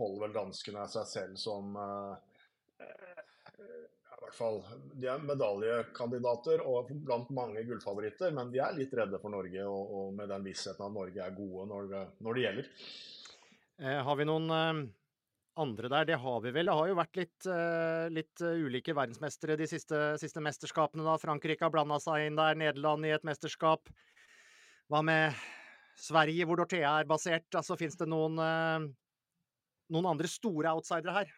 [0.00, 1.78] holder vel danskene seg selv som
[2.82, 2.88] i
[4.24, 4.58] hvert fall.
[4.98, 9.94] De er medaljekandidater og blant mange gullfavoritter, men de er litt redde for Norge, og,
[10.00, 12.72] og med den vissheten at Norge er gode når når det gjelder.
[13.78, 14.78] Eh, har vi noen eh,
[15.62, 16.06] andre der?
[16.10, 16.66] Det har vi vel.
[16.66, 21.04] Det har jo vært litt, eh, litt ulike verdensmestere de siste, siste, mesterskapene.
[21.06, 21.14] da.
[21.22, 23.90] Frankrike har blanda seg inn der, Nederland i et mesterskap.
[24.90, 25.36] Hva med
[25.98, 27.46] Sverige, hvor Dorthea er basert?
[27.54, 28.38] Altså, Fins det noen,
[29.92, 31.32] noen andre store outsidere her?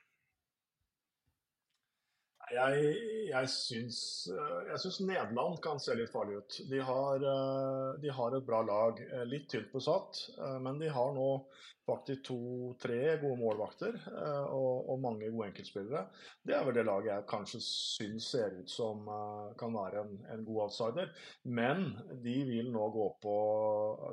[2.50, 2.94] Jeg,
[3.30, 3.98] jeg, syns,
[4.34, 6.60] eh, jeg syns Nederland kan se litt farlig ut.
[6.70, 8.98] De har, eh, de har, et bra lag.
[9.06, 10.24] Eh, litt tynt besatt,
[10.62, 11.28] men de har nå
[11.86, 13.96] faktisk to-tre gode målvakter
[14.52, 16.04] og, og, mange gode enkeltspillere.
[16.46, 19.08] Det er vel det laget jeg kanskje syns ser ut som
[19.58, 21.10] kan være en, en god outsider.
[21.50, 21.88] Men
[22.22, 23.38] de vil nå gå på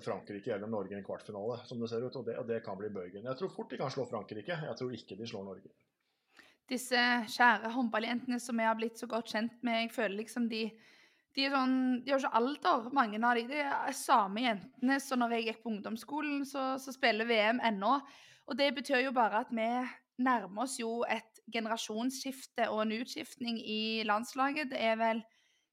[0.05, 2.17] Frankrike eller Norge i en kvartfinale, som det ser ut.
[2.17, 3.27] Og det, og det kan bli bøygen.
[3.29, 4.57] Jeg tror fort de kan slå Frankrike.
[4.71, 5.75] Jeg tror ikke de slår Norge
[6.69, 7.01] disse
[7.33, 9.85] kjære håndballjentene som jeg har blitt så godt kjent med.
[9.85, 10.67] Jeg føler liksom de
[11.37, 13.43] de, er sånn, de har ikke alder, mange av de.
[13.51, 17.99] De er samme jentene som når jeg gikk på ungdomsskolen, så, så spiller VM ennå.
[18.49, 19.67] Og det betyr jo bare at vi
[20.25, 24.71] nærmer oss jo et generasjonsskifte og en utskiftning i landslaget.
[24.71, 25.21] Det er vel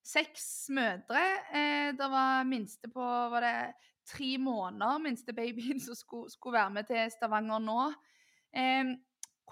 [0.05, 1.25] seks mødre.
[1.57, 3.57] Eh, det var minste på var det
[4.05, 7.81] tre måneder, minste babyen som skulle, skulle være med til Stavanger nå.
[8.53, 8.93] Eh,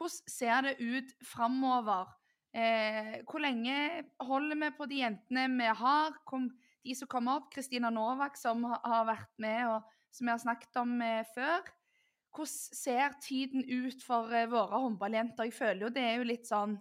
[0.03, 2.11] hvordan ser det ut framover?
[2.53, 6.19] Eh, hvor lenge holder vi på de jentene vi har?
[6.29, 6.51] Kom,
[6.85, 10.81] de som kommer opp, Kristina Novak, som har vært med, og som vi har snakket
[10.83, 11.63] om eh, før.
[12.33, 15.49] Hvordan ser tiden ut for eh, våre håndballjenter?
[15.49, 16.79] Jeg føler jo det er jo litt sånn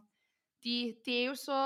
[0.64, 1.58] De, de er jo så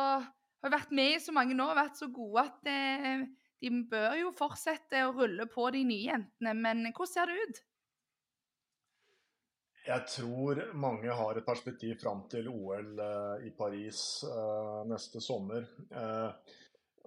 [0.63, 3.25] Har vært med i så mange år og vært så gode at eh,
[3.61, 6.53] de bør jo fortsette å rulle på de nye jentene.
[6.57, 7.61] Men hvordan ser det ut?
[9.85, 15.67] Jeg tror mange har et perspektiv fram til OL eh, i Paris eh, neste sommer.
[15.93, 16.55] Eh,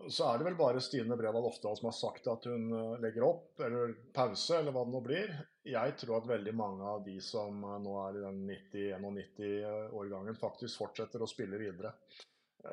[0.06, 2.70] så er det vel bare Stine Bredal Oftedal som har sagt at hun
[3.02, 5.32] legger opp, eller pause, eller hva det nå blir.
[5.66, 11.24] Jeg tror at veldig mange av de som nå er i den 90-91-årgangen, faktisk fortsetter
[11.24, 11.96] å spille videre.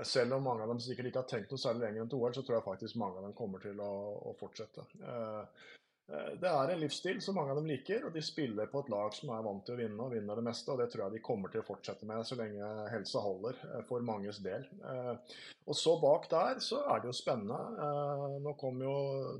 [0.05, 2.37] Selv om mange av dem sikkert ikke har tenkt noe særlig lenger enn til OL,
[2.37, 3.91] så tror jeg faktisk mange av dem kommer til å,
[4.29, 4.85] å fortsette.
[5.01, 5.65] Eh,
[6.05, 9.13] det er en livsstil som mange av dem liker, og de spiller på et lag
[9.15, 10.69] som er vant til å vinne og vinner det meste.
[10.71, 13.81] og Det tror jeg de kommer til å fortsette med så lenge helsa holder, eh,
[13.89, 14.67] for manges del.
[14.85, 17.57] Eh, og så bak der så er det jo spennende.
[18.45, 18.93] Nå kom jo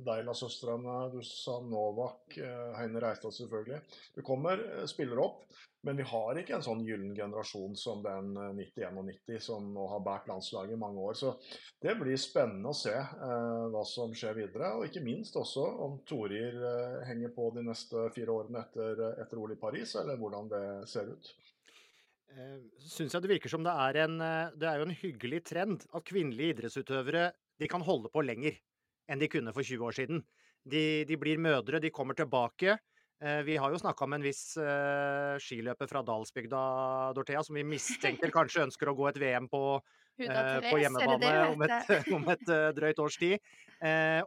[0.08, 2.40] Deila-søstrene, du sa Novak,
[2.80, 3.82] Heine Reistad selvfølgelig.
[4.16, 5.46] Det kommer spillere opp.
[5.86, 10.32] Men vi har ikke en sånn gyllen generasjon som den 90-91 som nå har båret
[10.32, 11.14] landslaget i mange år.
[11.20, 11.36] Så
[11.84, 14.72] det blir spennende å se eh, hva som skjer videre.
[14.80, 19.42] Og ikke minst også om Torir eh, henger på de neste fire årene etter, etter
[19.42, 21.34] OL i Paris, eller hvordan det ser ut.
[22.36, 24.16] Synes Syns jeg det virker som det er en
[24.58, 27.30] Det er jo en hyggelig trend at kvinnelige idrettsutøvere
[27.62, 28.58] de kan holde på lenger
[29.08, 30.24] enn de kunne for 20 år siden.
[30.66, 32.76] De, de blir mødre, de kommer tilbake.
[33.24, 36.64] Eh, vi har jo snakka med en viss uh, skiløper fra Dalsbygda,
[37.16, 41.64] Dorthea, som vi mistenker kanskje ønsker å gå et VM på, uh, på hjemmebane om
[41.64, 43.40] et, om et uh, drøyt års tid.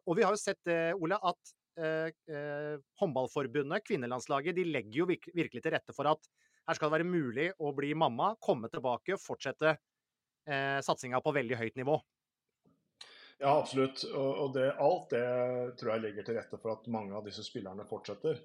[0.07, 1.53] og vi har jo sett, Ole, at
[2.99, 6.31] håndballforbundet, kvinnelandslaget, de legger jo virkelig til rette for at
[6.69, 11.57] her skal det være mulig å bli mamma, komme tilbake fortsette eh, satsinga på veldig
[11.57, 11.97] høyt nivå.
[13.39, 14.03] Ja, absolutt.
[14.19, 15.25] Og det, alt det
[15.79, 18.41] tror jeg ligger til rette for at mange av disse spillerne fortsetter.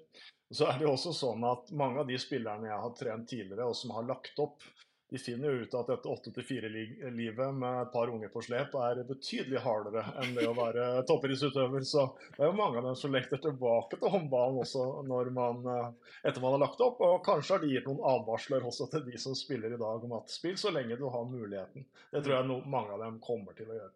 [0.54, 3.76] Så er det også sånn at mange av de spillerne jeg har trent tidligere, og
[3.76, 4.62] som har lagt opp,
[5.10, 9.60] de finner jo ut at dette 8-4-livet med et par unger på slep er betydelig
[9.62, 11.84] hardere enn det å være toppidrettsutøver.
[11.86, 15.60] Så det er jo mange av dem som lekter tilbake til håndballen også når man,
[15.70, 17.02] eh, etter man har lagt opp.
[17.04, 20.16] Og kanskje har de gitt noen advarsler også til de som spiller i dag om
[20.18, 21.84] at spill så lenge du har muligheten.
[22.10, 23.94] Det tror jeg no, mange av dem kommer til å gjøre.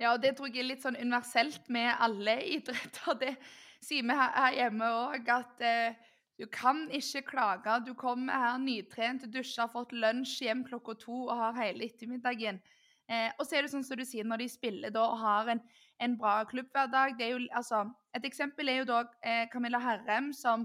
[0.00, 3.14] Ja, og det tror jeg er litt sånn universelt med alle idretter.
[3.22, 3.36] Det
[3.84, 7.78] sier vi her hjemme òg, at eh, du kan ikke klage.
[7.86, 12.58] Du kommer her nytrent, dusja, fått lunsj hjem klokka to og har hele ettermiddagen.
[13.06, 15.50] Eh, og så er det sånn som du sier, når de spiller da og har
[15.52, 15.60] en,
[16.02, 17.84] en bra klubbhverdag det er altså,
[18.16, 20.64] Et eksempel er jo da eh, Camilla Herrem, som,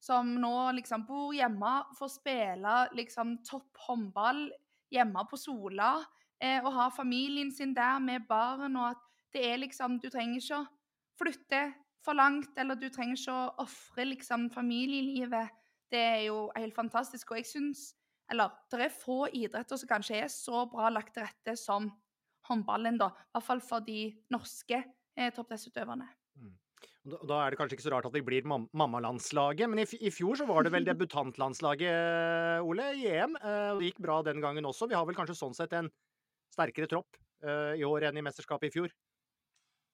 [0.00, 4.46] som nå liksom bor hjemme, får spille liksom topp håndball
[4.94, 5.98] hjemme på Sola
[6.40, 10.40] eh, og har familien sin der med barn, og at det er liksom Du trenger
[10.40, 10.68] ikke å
[11.18, 11.62] flytte
[12.04, 15.52] for langt, eller du trenger ikke å ofre liksom, familielivet.
[15.92, 17.32] Det er jo helt fantastisk.
[17.32, 17.92] Og jeg syns
[18.32, 21.90] Eller det er få idretter som kanskje er så bra lagt til rette som
[22.48, 23.10] håndballen, da.
[23.12, 26.06] I hvert fall for de norske eh, toppidrettsutøverne.
[26.40, 26.54] Mm.
[27.28, 30.12] Da er det kanskje ikke så rart at vi blir mam mammalandslaget, men i, i,
[30.12, 33.36] fjor så var det vel debutantlandslaget, Ole, i EM.
[33.42, 34.88] Eh, og det gikk bra den gangen også.
[34.88, 35.92] Vi har vel kanskje sånn sett en
[36.54, 38.92] sterkere tropp uh, i år enn i mesterskapet i fjor?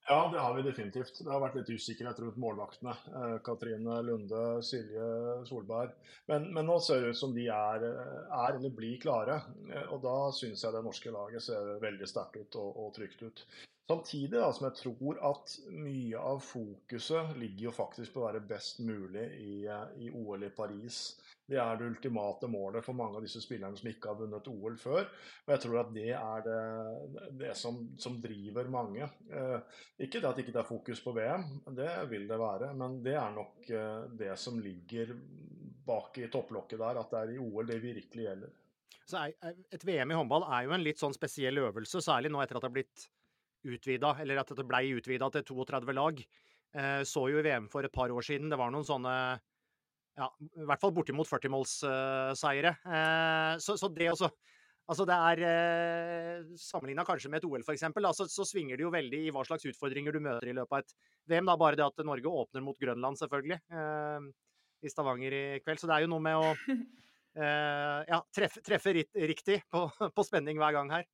[0.08, 1.18] Ja, det har vi definitivt.
[1.24, 2.94] Det har vært litt usikkerhet rundt målvaktene.
[3.14, 5.08] Eh, Katrine Lunde, Silje
[5.46, 5.92] Solberg.
[6.30, 9.40] Men, men, nå ser det ut som de er, er eller blir klare.
[9.70, 13.22] Eh, og da syns jeg det norske laget ser veldig sterkt ut og, og trygt
[13.22, 13.44] ut.
[13.90, 18.42] Samtidig da, som jeg tror at mye av fokuset ligger jo faktisk på å være
[18.46, 21.00] best mulig i, eh, i OL i Paris.
[21.50, 24.78] Det er det ultimate målet for mange av disse spillerne som ikke har vunnet OL
[24.78, 25.10] før.
[25.42, 29.10] Og jeg tror at det er det, det som, som, driver mange.
[29.26, 29.58] Eh,
[30.06, 31.50] ikke det at ikke det er fokus på VM,
[31.82, 32.72] det vil det være.
[32.78, 35.16] Men det er nok eh, det som ligger
[35.90, 38.58] bak i topplokket der, at det er i OL det virkelig gjelder.
[39.10, 39.26] Så
[39.74, 42.62] Et VM i håndball er jo en litt sånn spesiell øvelse, særlig nå etter at
[42.62, 43.10] det har blitt
[43.66, 46.22] utvida, eller at det ble utvida til 32 lag.
[46.70, 49.14] Eh, så jo i VM for et par år siden, det var noen sånne
[50.20, 50.26] ja,
[50.58, 52.74] i hvert fall bortimot 40-målsseiere.
[52.84, 54.30] Eh, så, så, det også
[54.90, 58.90] Altså det er eh, Sammenligna kanskje med et OL, f.eks., altså, så svinger det jo
[58.90, 60.94] veldig i hva slags utfordringer du møter i løpet av et
[61.30, 61.46] VM.
[61.46, 64.26] da Bare det at Norge åpner mot Grønland, selvfølgelig, eh,
[64.82, 65.78] i Stavanger i kveld.
[65.78, 66.50] Så det er jo noe med å
[67.38, 71.06] eh, ja, treffe, treffe riktig på, på, spenning hver gang her.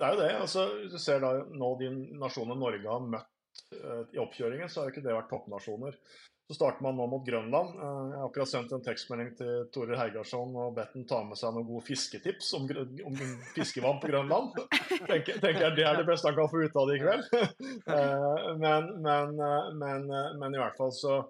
[0.00, 0.32] Det er jo det.
[0.40, 4.88] altså Du ser da nå de nasjonene Norge har møtt uh, i oppkjøringen, så har
[4.88, 5.98] jo ikke det vært toppnasjoner.
[6.50, 7.76] Så starter man nå mot Grønland.
[7.78, 11.38] Eh, jeg har akkurat sendt en tekstmelding til Tore Heigarsson og bedt ham ta med
[11.38, 12.64] seg noen gode fisketips om,
[13.06, 13.20] om
[13.54, 14.58] fiskevann på Grønland.
[15.12, 17.30] Tenker, tenker jeg Det er det beste han kan få ut av det i kveld.
[17.94, 19.38] Eh, men, men,
[19.78, 20.10] men,
[20.42, 21.20] men i hvert fall så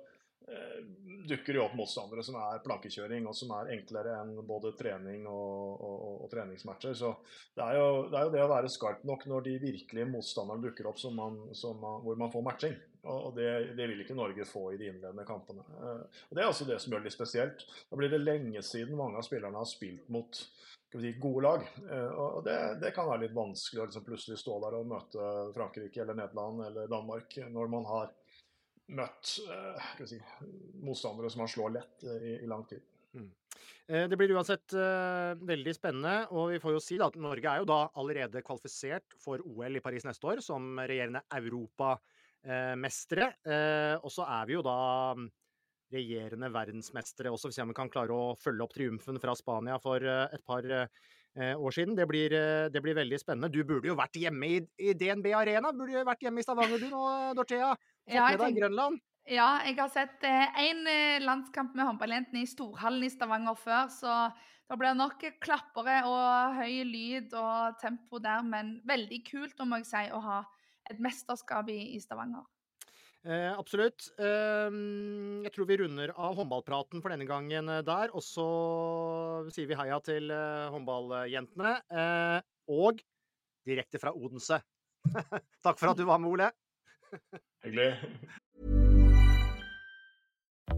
[1.31, 5.79] dukker jo opp motstandere som er plankekjøring, og som er enklere enn både trening og,
[5.79, 6.95] og, og, og treningsmatcher.
[6.97, 7.13] Så
[7.57, 10.65] det er, jo, det er, jo, det å være skarp nok når de virkelige motstanderne
[10.65, 11.39] dukker opp man,
[11.81, 12.79] man, hvor man får matching.
[13.09, 13.47] Og det,
[13.79, 15.65] det, vil ikke Norge få i de innledende kampene.
[15.81, 17.65] Eh, og Det er også det som gjør det litt spesielt.
[17.89, 21.65] Da blir det lenge siden mange av spillerne har spilt mot si, gode lag.
[21.87, 25.31] Eh, og det, det, kan være litt vanskelig å liksom plutselig stå der og møte
[25.57, 28.13] Frankrike eller Nederland eller Danmark når man har
[28.97, 30.19] møtt eh, si,
[30.85, 32.83] motstandere som han slår lett i, i lang tid.
[33.15, 33.31] Mm.
[33.91, 37.59] Det blir uansett uh, veldig spennende, og vi får jo si da, at Norge er
[37.59, 43.27] jo da allerede kvalifisert for OL i Paris neste år som regjerende europamestere.
[43.43, 43.51] Uh.
[43.51, 44.77] Eh, og så er vi jo da
[45.19, 45.27] mm,
[45.95, 50.29] regjerende verdensmestere også, hvis vi kan klare å følge opp triumfen fra Spania for uh,
[50.31, 50.87] et par eh,
[51.39, 51.97] år siden.
[51.97, 53.53] Det blir, eh, det blir, veldig spennende.
[53.53, 55.73] Du burde jo vært hjemme i, i DNB Arena.
[55.73, 57.05] Burde jo vært hjemme i Stavanger du nå,
[57.39, 57.75] Dorthea.
[57.77, 59.01] Fått ja, med deg Grønland.
[59.31, 64.15] Ja, jeg har sett én eh, landskamp med håndballjentene i Storhallen i Stavanger før, så
[64.71, 69.91] det blir nok klappere og høy lyd og tempo der, men veldig kult, må jeg
[69.91, 70.41] si, å ha
[70.91, 72.47] et mesterskap i, i Stavanger.
[73.21, 74.07] Eh, absolutt.
[74.17, 74.77] Eh,
[75.45, 78.15] jeg tror vi runder av håndballpraten for denne gangen eh, der.
[78.17, 78.47] Og så
[79.53, 81.75] sier vi heia til eh, håndballjentene.
[81.93, 82.39] Eh,
[82.73, 83.03] og
[83.69, 84.63] direkte fra Odense.
[85.65, 86.51] Takk for at du var med, Ole.
[87.65, 87.93] Hyggelig.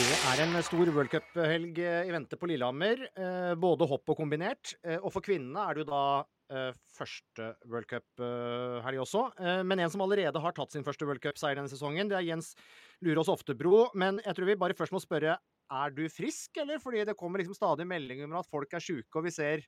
[0.00, 3.02] Det er en stor worldcuphelg i vente på Lillehammer.
[3.20, 4.72] eh, Både hopp og kombinert.
[4.82, 9.22] Eh, Og for kvinnene er det jo da eh, første worldcuphelg også.
[9.38, 12.54] Eh, Men en som allerede har tatt sin første worldcupseier denne sesongen, det er Jens
[13.02, 13.90] Lurås Oftebro.
[13.94, 15.36] Men jeg tror vi bare først må spørre,
[15.70, 16.78] er du frisk, eller?
[16.80, 19.60] Fordi det kommer liksom stadig meldinger om at folk er sjuke, og vi ser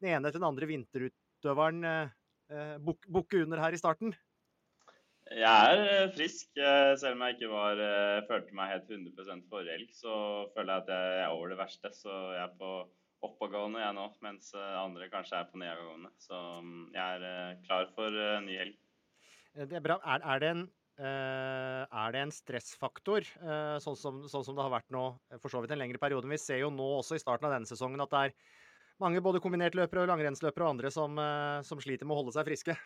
[0.00, 2.08] den ene etter den andre vinterutøveren eh,
[2.54, 4.14] eh, buk- bukke under her i starten.
[5.32, 9.46] Jeg er eh, frisk, eh, selv om jeg ikke var, eh, følte meg helt 100
[9.48, 9.94] forrige helg.
[9.96, 10.12] Så
[10.52, 11.92] føler jeg at jeg er over det verste.
[11.96, 12.72] Så jeg er på
[13.22, 16.10] oppadgående jeg nå, mens andre kanskje er på nedadgående.
[16.20, 18.78] Så mm, jeg er klar for ny helg.
[19.54, 20.00] Det er bra.
[20.02, 20.64] Er, er, det, en,
[20.98, 23.28] er det en stressfaktor,
[23.84, 25.04] sånn, som, sånn som det har vært nå
[25.36, 26.26] for så vidt en lengre periode?
[26.26, 28.34] Men vi ser jo nå også i starten av denne sesongen at det er
[29.02, 31.20] mange både kombinertløpere, langrennsløpere og andre som,
[31.68, 32.76] som sliter med å holde seg friske.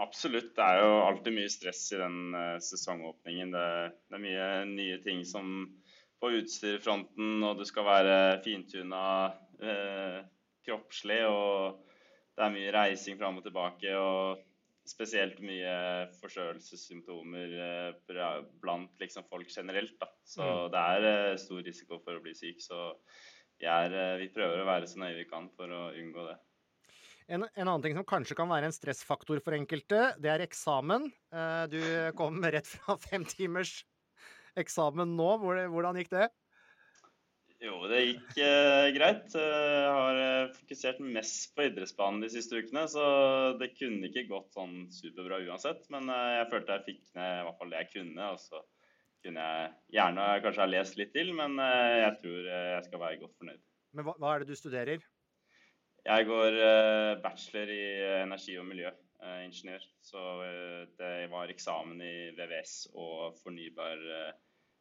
[0.00, 0.54] Absolutt.
[0.56, 3.52] Det er jo alltid mye stress i den eh, sesongåpningen.
[3.52, 3.66] Det,
[4.08, 5.50] det er mye nye ting som
[6.20, 9.02] på utstyrfronten, og du skal være fintuna
[9.60, 10.20] eh,
[10.66, 11.20] kroppslig.
[11.28, 11.82] Og
[12.36, 14.40] det er mye reising fram og tilbake, og
[14.88, 15.74] spesielt mye
[16.18, 19.96] forkjølelsessymptomer eh, blant liksom, folk generelt.
[20.00, 20.08] Da.
[20.24, 20.70] Så Mm.
[20.72, 22.60] det er eh, stor risiko for å bli syk.
[22.64, 22.78] Så
[23.60, 26.38] vi, er, eh, vi prøver å være så nøye vi kan for å unngå det.
[27.30, 31.06] En, en annen ting som kanskje kan være en stressfaktor for enkelte, det er eksamen.
[31.30, 31.80] Eh, Du
[32.18, 33.84] kom rett fra fem timers
[34.58, 35.28] eksamen nå.
[35.70, 36.26] Hvordan gikk det?
[37.60, 39.34] Jo, det gikk eh, greit.
[39.36, 43.04] Eh, Jeg har eh, fokusert mest på idrettsbanen de siste ukene, så
[43.60, 45.84] det kunne ikke gått sånn superbra uansett.
[45.92, 48.30] Men jeg følte jeg fikk ned i hvert fall det jeg kunne.
[48.32, 48.62] Og så
[49.20, 53.36] kunne jeg gjerne kanskje ha lest litt til, men jeg tror jeg skal være godt
[53.36, 53.64] fornøyd.
[53.92, 55.04] Men hva, hva er det du studerer?
[56.06, 59.86] Jeg går eh, bachelor i eh, energi- og miljøingeniør.
[60.04, 64.00] Så eh, det var eksamen i VVS og fornybar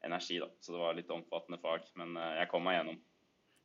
[0.05, 0.47] energi, da.
[0.63, 1.89] Så det var litt omfattende fag.
[1.99, 2.99] Men jeg kom meg gjennom.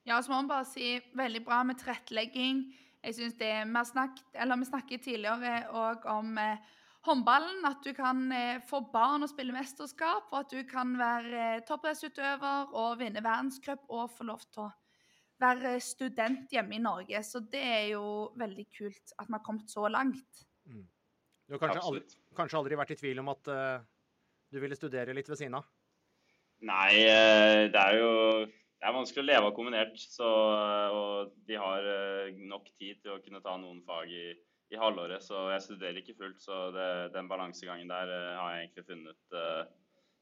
[0.05, 2.67] Ja, så må man bare si veldig bra med tilrettelegging.
[3.05, 4.25] Jeg synes det Vi snakket,
[4.59, 6.59] vi snakket tidligere òg om eh,
[7.05, 7.65] håndballen.
[7.65, 11.63] At du kan eh, få barn å spille mesterskap, og at du kan være eh,
[11.69, 14.73] toppidrettsutøver og vinne verdenscup og få lov til å
[15.41, 17.23] være student hjemme i Norge.
[17.27, 18.05] Så det er jo
[18.41, 20.45] veldig kult at vi har kommet så langt.
[20.65, 23.87] Du har kanskje aldri, kanskje aldri vært i tvil om at uh,
[24.55, 25.67] du ville studere litt ved siden av?
[26.65, 28.13] Nei, eh, det er jo
[28.47, 29.95] det er vanskelig å leve av kombinert.
[29.99, 31.87] Så, eh, og de har
[32.53, 34.27] nok tid til å kunne ta noen fag i,
[34.73, 35.25] i halvåret.
[35.25, 36.41] Så jeg studerer ikke fullt.
[36.41, 39.63] Så det, den balansegangen der har jeg egentlig funnet eh,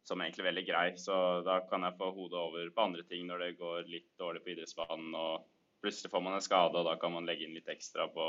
[0.06, 0.86] som er egentlig veldig grei.
[0.98, 4.42] Så da kan jeg få hodet over på andre ting når det går litt dårlig
[4.44, 5.12] på idrettsbanen.
[5.14, 5.44] Og
[5.82, 8.28] plutselig får man en skade, og da kan man legge inn litt ekstra på,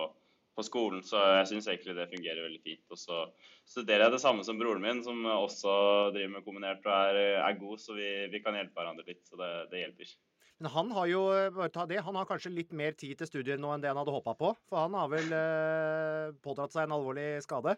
[0.58, 1.02] på skolen.
[1.06, 2.86] Så jeg syns egentlig det fungerer veldig fint.
[2.94, 3.24] Og så
[3.70, 5.74] studerer jeg det samme som broren min, som også
[6.16, 9.26] driver med kombinert og er, er god, så vi, vi kan hjelpe hverandre litt.
[9.30, 10.14] Så det, det hjelper.
[10.62, 13.28] Men han har jo eh, bare ta det, han har kanskje litt mer tid til
[13.28, 14.54] studier nå enn det han hadde håpa på?
[14.70, 17.74] For han har vel eh, pådratt seg en alvorlig skade?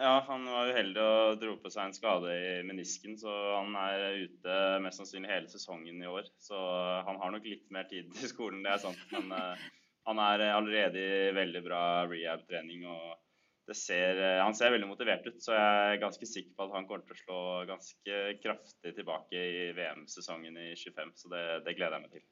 [0.00, 4.22] Ja, han var uheldig og dro på seg en skade i menisken, så han er
[4.22, 6.30] ute mest sannsynlig hele sesongen i år.
[6.40, 6.56] Så
[7.04, 9.02] han har nok litt mer tid til skolen, det er sant.
[9.12, 9.66] Men uh,
[10.08, 12.86] han er allerede i veldig bra rehab-trening.
[12.88, 16.72] og ser, eh, Han ser veldig motivert ut, så jeg er ganske sikker på at
[16.74, 21.12] han kommer til å slå ganske kraftig tilbake i VM-sesongen i 25.
[21.14, 22.24] Så det, det gleder jeg meg til.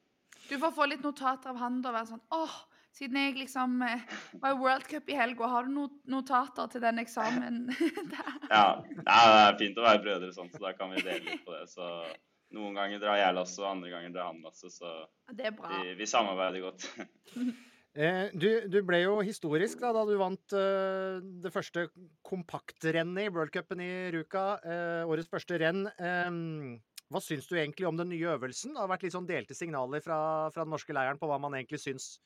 [0.48, 2.56] Du får få litt notater av han da, være sånn åh,
[2.96, 4.04] siden jeg liksom eh,
[4.40, 7.68] var i World Cup i helga, har du noen notater til den eksamen?
[8.48, 11.44] Ja, ja, det er fint å være brødre sånn, så da kan vi dele litt
[11.44, 11.66] på det.
[11.68, 11.84] Så
[12.56, 14.72] noen ganger drar jeg lasset, og andre ganger drar han lasset.
[14.72, 14.92] Så
[15.36, 15.72] Det er bra.
[15.82, 16.88] vi, vi samarbeider godt.
[17.98, 21.88] Eh, du, du, ble jo historisk da, da du vant uh, det første
[22.22, 24.44] kompaktrennet i worldcupen i Ruka.
[24.62, 25.88] Uh, årets første renn.
[25.98, 26.76] Um,
[27.10, 28.76] hva syns du egentlig om den nye øvelsen?
[28.76, 30.20] Det har vært litt sånn delte signaler fra,
[30.54, 32.18] fra den norske leiren på hva man egentlig syns,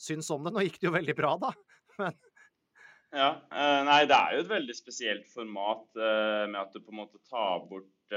[0.00, 0.54] syns, om det.
[0.54, 1.54] Nå gikk det jo veldig bra, da.
[2.00, 2.18] Men...
[3.10, 3.30] Ja.
[3.50, 7.18] Uh, nei, det er jo et veldig spesielt format med at du på en måte
[7.26, 8.14] tar bort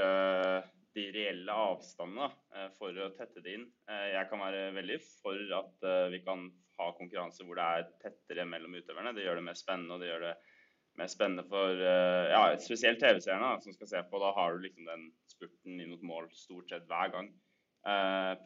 [0.94, 2.28] de reelle avstandene
[2.76, 3.64] for å tette det inn.
[3.86, 6.46] Jeg kan være veldig for at vi kan
[6.78, 9.14] ha konkurranse hvor det er tettere mellom utøverne.
[9.14, 10.32] Det gjør det mer spennende, og det gjør det
[11.02, 14.22] mer spennende for ja, spesielt TV-seerne som skal se på.
[14.22, 17.30] Da har du liksom den spurten inn mot mål stort sett hver gang.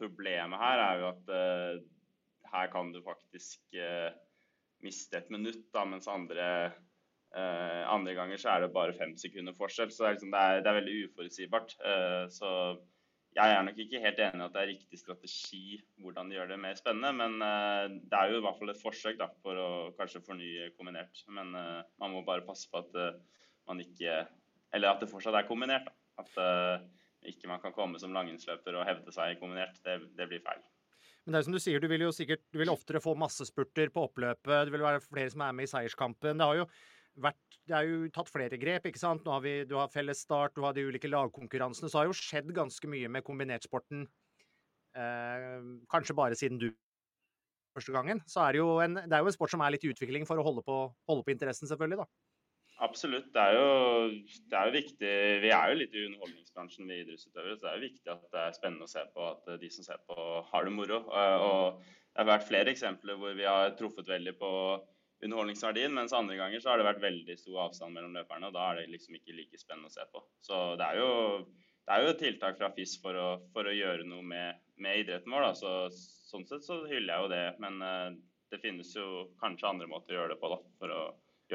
[0.01, 1.33] Problemet her er jo at
[2.53, 3.79] her kan du faktisk
[4.83, 6.45] miste et minutt, da, mens andre,
[7.35, 9.91] andre ganger så er det bare fem sekunder forskjell.
[9.91, 11.75] Så det er, liksom, det er, det er veldig uforutsigbart.
[12.33, 12.51] så
[13.37, 16.51] jeg er nok ikke helt enig i at det er riktig strategi hvordan de gjør
[16.51, 19.59] det mer spennende, men uh, det er jo i hvert fall et forsøk da, for
[19.61, 19.67] å
[19.99, 21.21] kanskje fornye kombinert.
[21.35, 24.23] Men uh, man må bare passe på at uh, man ikke
[24.73, 25.87] Eller at det fortsatt er kombinert.
[25.87, 25.93] Da.
[26.21, 26.35] At
[27.25, 29.79] ikke man kan komme som langrennsløper og hevde seg kombinert.
[29.85, 30.61] Det, det, blir feil.
[31.29, 33.91] Men det er som du sier, du vil jo sikkert du vil oftere få massespurter
[33.93, 34.49] på oppløpet.
[34.65, 36.39] Det vil være flere som er med i seierskampen.
[36.41, 36.63] Det har jo
[37.21, 39.21] vært Det er jo tatt flere grep, ikke sant.
[39.21, 41.85] Nå har vi, du har fellesstart, du har de ulike lagkonkurransene.
[41.85, 44.07] Så har jo skjedd ganske mye med kombinertsporten.
[44.97, 45.59] Eh,
[45.93, 46.71] kanskje bare siden du
[47.77, 48.23] første gangen.
[48.25, 50.25] Så er det jo en, det er jo en sport som er litt i utvikling
[50.25, 50.79] for å holde på,
[51.11, 52.09] holde på interessen, selvfølgelig, da.
[52.79, 53.31] Absolutt.
[53.35, 54.11] Det er, jo,
[54.51, 55.13] det er jo viktig
[55.43, 57.57] Vi er jo litt i underholdningsbransjen, vi idrettsutøvere.
[57.57, 59.87] Så det er jo viktig at det er spennende å se på at de som
[59.87, 60.15] ser på,
[60.51, 61.01] har det moro.
[61.11, 64.51] Eh, og det har vært flere eksempler hvor vi har truffet veldig på
[65.19, 68.47] underholdningsverdien, mens andre ganger så har det vært veldig stor avstand mellom løperne.
[68.47, 70.23] og Da er det liksom ikke like spennende å se på.
[70.45, 71.11] Så det er jo,
[71.83, 75.35] det er jo tiltak fra FIS for å, for å gjøre noe med, med, idretten
[75.35, 75.49] vår.
[75.49, 75.55] Da.
[75.59, 75.73] Så,
[76.31, 77.45] sånn sett så hyller jeg jo det.
[77.59, 78.19] Men uh,
[78.53, 81.01] det finnes jo kanskje andre måter å gjøre det på da, for å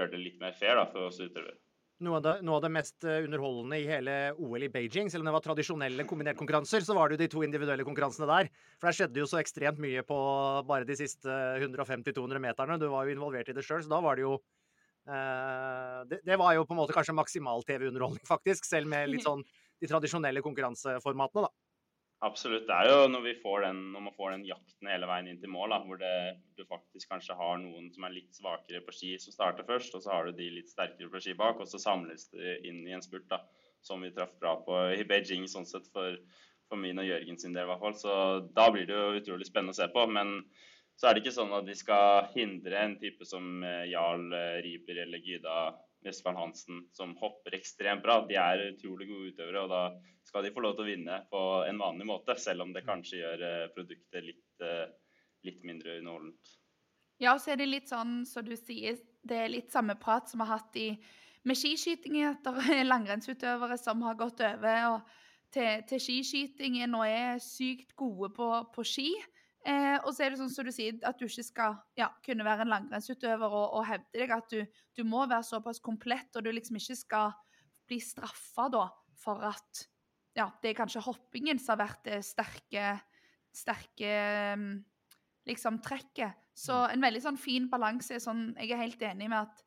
[0.00, 1.56] gjøre det litt mer fair da, for oss utøvere.
[2.02, 5.22] Noe av, det, noe av, det, mest eh, underholdende i hele OL i Beijing, selv
[5.22, 8.50] om det var tradisjonelle kombinert-konkurranser, så var det jo de to individuelle konkurransene der.
[8.80, 10.18] For der skjedde jo så ekstremt mye på
[10.66, 11.30] bare de siste
[11.62, 12.80] 150-200 meterne.
[12.82, 14.34] Du var jo involvert i det sjøl, så da var det jo
[15.06, 18.66] eh, det, det, var jo på en måte kanskje maksimal TV-underholdning, faktisk.
[18.66, 21.63] Selv med litt sånn de tradisjonelle konkurranseformatene, da.
[22.24, 22.64] Absolutt.
[22.64, 25.40] Det er jo når, vi får den, når man får den jakten hele veien inn
[25.42, 26.12] til mål, da, hvor det,
[26.56, 30.04] du faktisk kanskje har noen som er litt svakere på ski som starter først, og
[30.04, 32.94] så har du de litt sterkere på ski bak, og så samles det inn i
[32.96, 33.42] en spurt, da,
[33.84, 36.16] som vi traff bra på i Beijing, sånn sett for,
[36.70, 37.98] for min og Jørgen sin del i hvert fall.
[38.00, 38.14] Så
[38.56, 40.06] da blir det jo utrolig spennende å se på.
[40.08, 40.38] Men
[40.96, 44.60] så er det ikke sånn at de skal hindre en type som eh, Jarl eh,
[44.64, 45.58] Riiber eller Gyda
[46.04, 48.20] Vestfold Hansen, som hopper ekstremt bra.
[48.28, 51.40] De er utrolig gode utøvere, og da skal de få lov til å vinne på
[51.68, 52.36] en vanlig måte.
[52.40, 54.86] Selv om det kanskje gjør eh, produktet litt, eh,
[55.48, 56.54] litt mindre underholdent.
[57.22, 60.28] Ja, så er det litt sånn som så du sier, det er litt samme prat
[60.28, 60.88] som vi har hatt i,
[61.48, 62.20] med skiskyting.
[62.28, 65.04] At det er langrennsutøvere som har gått over
[65.54, 69.10] til, til skiskyting og er sykt gode på, på ski.
[69.64, 72.44] Eh, og så er det sånn som du sier, at du ikke skal ja, kunne
[72.44, 74.34] være en langrennsutøver og, og hevde deg.
[74.36, 77.34] At du, du, må være såpass komplett, og du liksom ikke skal
[77.88, 78.86] bli straffa da
[79.20, 79.84] for at
[80.36, 82.96] ja, det er kanskje hoppingen som har vært det sterke,
[83.54, 84.14] sterke
[84.58, 84.72] mm,
[85.48, 86.40] liksom trekket.
[86.54, 86.94] Så mm.
[86.96, 88.18] en veldig sånn fin balanse.
[88.18, 89.64] er Sånn, jeg er helt enig med at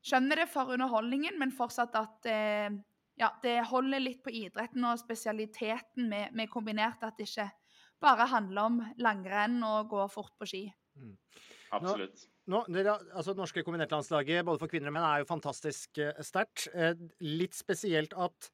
[0.00, 2.72] Skjønner det for underholdningen, men fortsatt at eh,
[3.20, 7.02] ja, det holder litt på idretten og spesialiteten med, med kombinert.
[7.04, 7.50] At det ikke
[8.00, 10.64] bare handler om langrenn og gå fort på ski.
[10.98, 11.16] Mm.
[11.76, 12.26] Absolutt.
[12.50, 16.66] Nå, dere, altså norske kombinertlandslaget både for kvinner og menn er jo fantastisk uh, sterkt.
[16.74, 18.50] Uh, litt spesielt at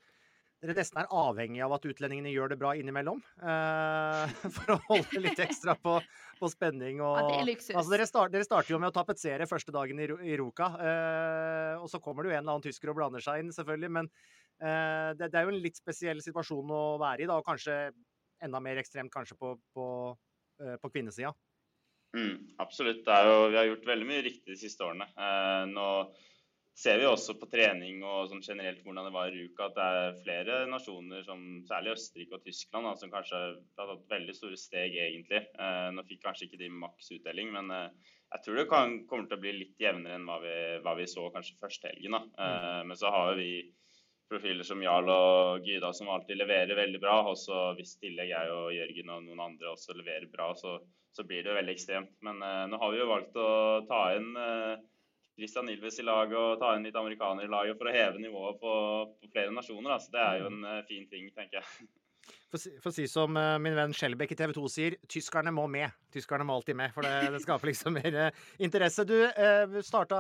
[0.64, 3.18] dere nesten er avhengig av at utlendingene gjør det bra innimellom.
[3.44, 5.99] Eh, for å holde litt ekstra på,
[6.40, 7.03] på spenning.
[7.05, 7.74] Og, ja, det er luksus.
[7.74, 10.70] Altså, dere, start, dere, starter jo med å tapetsere første dagen i, i Ruka.
[11.76, 13.92] og så kommer det jo en eller annen tysker og blander seg inn, selvfølgelig.
[13.99, 14.09] Men
[14.57, 17.76] det, det, er jo en litt spesiell situasjon å være i, da, og kanskje
[18.45, 19.89] enda mer ekstremt kanskje på, på,
[20.62, 21.32] eh, på kvinnesida.
[22.16, 23.05] Mm, absolutt.
[23.07, 25.09] Jo, vi har gjort veldig mye riktig de siste årene.
[25.16, 25.89] Eh, nå
[26.76, 29.87] ser vi også på trening og sånn generelt hvordan det var i Ruka, at det
[29.87, 34.61] er flere nasjoner, som, særlig Østerrike og Tyskland, da, som kanskje har tatt veldig store
[34.61, 35.43] steg egentlig.
[35.57, 39.30] Eh, nå fikk kanskje ikke de maks utdeling, men eh, jeg tror det kan, kommer
[39.30, 42.18] til å bli litt jevnere enn hva vi, hva vi så kanskje første helgen.
[42.18, 42.91] Eh, mm.
[42.91, 43.51] Men så har vi
[44.31, 47.16] profiler som Jarl og Gyda som alltid leverer veldig bra.
[47.31, 50.79] Og så hvis tillegg jeg og Jørgen og noen andre også leverer bra, så,
[51.14, 52.16] så blir det jo veldig ekstremt.
[52.27, 53.51] Men eh, nå har vi jo valgt å
[53.91, 54.72] ta inn eh,
[55.37, 58.59] Christian Ilves i laget og ta inn litt amerikanere i laget for å heve nivået
[58.62, 58.72] på,
[59.20, 59.93] på flere nasjoner.
[59.93, 60.01] Da.
[60.01, 61.89] Så det er jo en eh, fin ting, tenker jeg.
[62.51, 65.66] For, for å si som uh, min venn Skjelbekk i TV 2 sier, tyskerne må
[65.70, 65.95] med.
[66.14, 69.05] Tyskerne må alltid med, for det, det skaper liksom mer uh, interesse.
[69.07, 70.18] Du uh, starta,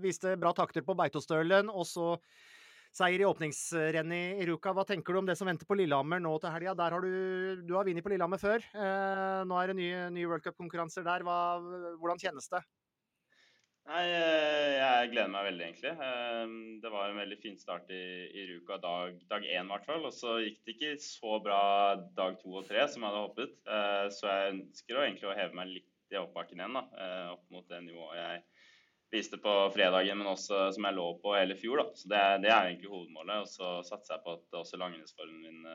[0.00, 2.14] viste bra takter på Beitostølen, og så
[2.92, 4.74] seier i åpningsrennet i Ruka.
[4.76, 6.76] Hva tenker du om det som venter på Lillehammer nå til helga?
[6.78, 8.64] Der har du, du har vunnet på Lillehammer før.
[9.48, 11.24] nå er det nye, nye World Cup-konkurranser der.
[11.26, 11.40] Hva,
[11.96, 12.62] hvordan kjennes det?
[13.90, 15.92] Nei, eh, jeg gleder meg veldig, egentlig.
[16.06, 19.88] Ehm, det var en veldig fin start i, i Ruka dag, dag én, i hvert
[19.88, 20.06] fall.
[20.06, 21.62] Og så gikk det ikke så bra
[22.18, 23.56] dag to og tre som jeg hadde håpet.
[23.66, 26.84] Eh, så jeg ønsker egentlig å heve meg litt i oppbakken igjen, da.
[26.94, 28.44] Eh, opp mot det nivået jeg
[29.12, 31.82] viste på fredagen, men også som jeg lå på hele fjor.
[31.82, 31.98] da.
[31.98, 33.44] Så det, det er egentlig hovedmålet.
[33.44, 35.68] Og så satser jeg på at også langrennsformen min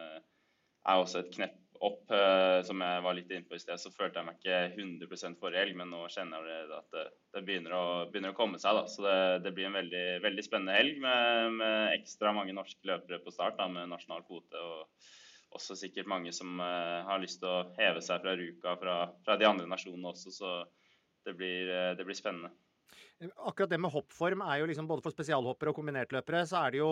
[0.87, 2.09] er også et knepp opp.
[2.09, 5.37] Uh, som jeg var litt inne på i sted, så følte jeg meg ikke 100
[5.41, 8.79] forrige helg, men nå kjenner jeg at det, det begynner, å, begynner, å, komme seg.
[8.79, 8.87] Da.
[8.91, 13.21] Så det, det, blir en veldig, veldig spennende helg med, med, ekstra mange norske løpere
[13.23, 14.61] på start da, med nasjonal kvote.
[14.63, 15.13] og
[15.57, 19.37] også sikkert mange som uh, har lyst til å heve seg fra Ruka fra, fra
[19.39, 20.55] de andre nasjonene også, så
[21.27, 22.51] det blir, det blir spennende.
[23.17, 26.81] Akkurat det med hoppform er jo liksom både for spesialhoppere og kombinertløpere, så er det
[26.83, 26.91] jo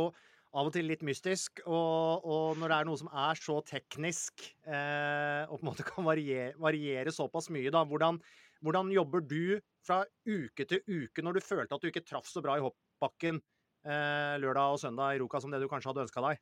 [0.55, 1.61] av og til litt mystisk.
[1.67, 5.85] Og, og, når det er noe som er så teknisk, eh, og på en måte
[5.85, 8.17] kan variere, variere såpass mye, da, hvordan,
[8.65, 12.41] hvordan, jobber du fra uke til uke når du følte at du ikke traff så
[12.41, 16.25] bra i hoppbakken eh, lørdag og søndag i Ruka som det du kanskje hadde ønska
[16.25, 16.41] deg?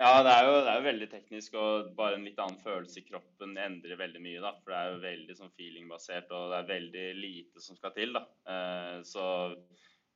[0.00, 3.02] Ja, det er, jo, det er, jo, veldig teknisk, og bare en litt annen følelse
[3.02, 4.40] i kroppen endrer veldig mye.
[4.40, 7.92] da, For det er jo veldig sånn feeling-basert, og det er veldig lite som skal
[7.92, 8.14] til.
[8.16, 8.22] da.
[8.48, 9.24] Eh, så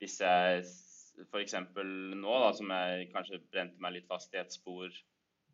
[0.01, 0.63] hvis jeg
[1.29, 1.57] f.eks.
[1.77, 4.89] nå, da, som jeg kanskje brente meg litt fast i et spor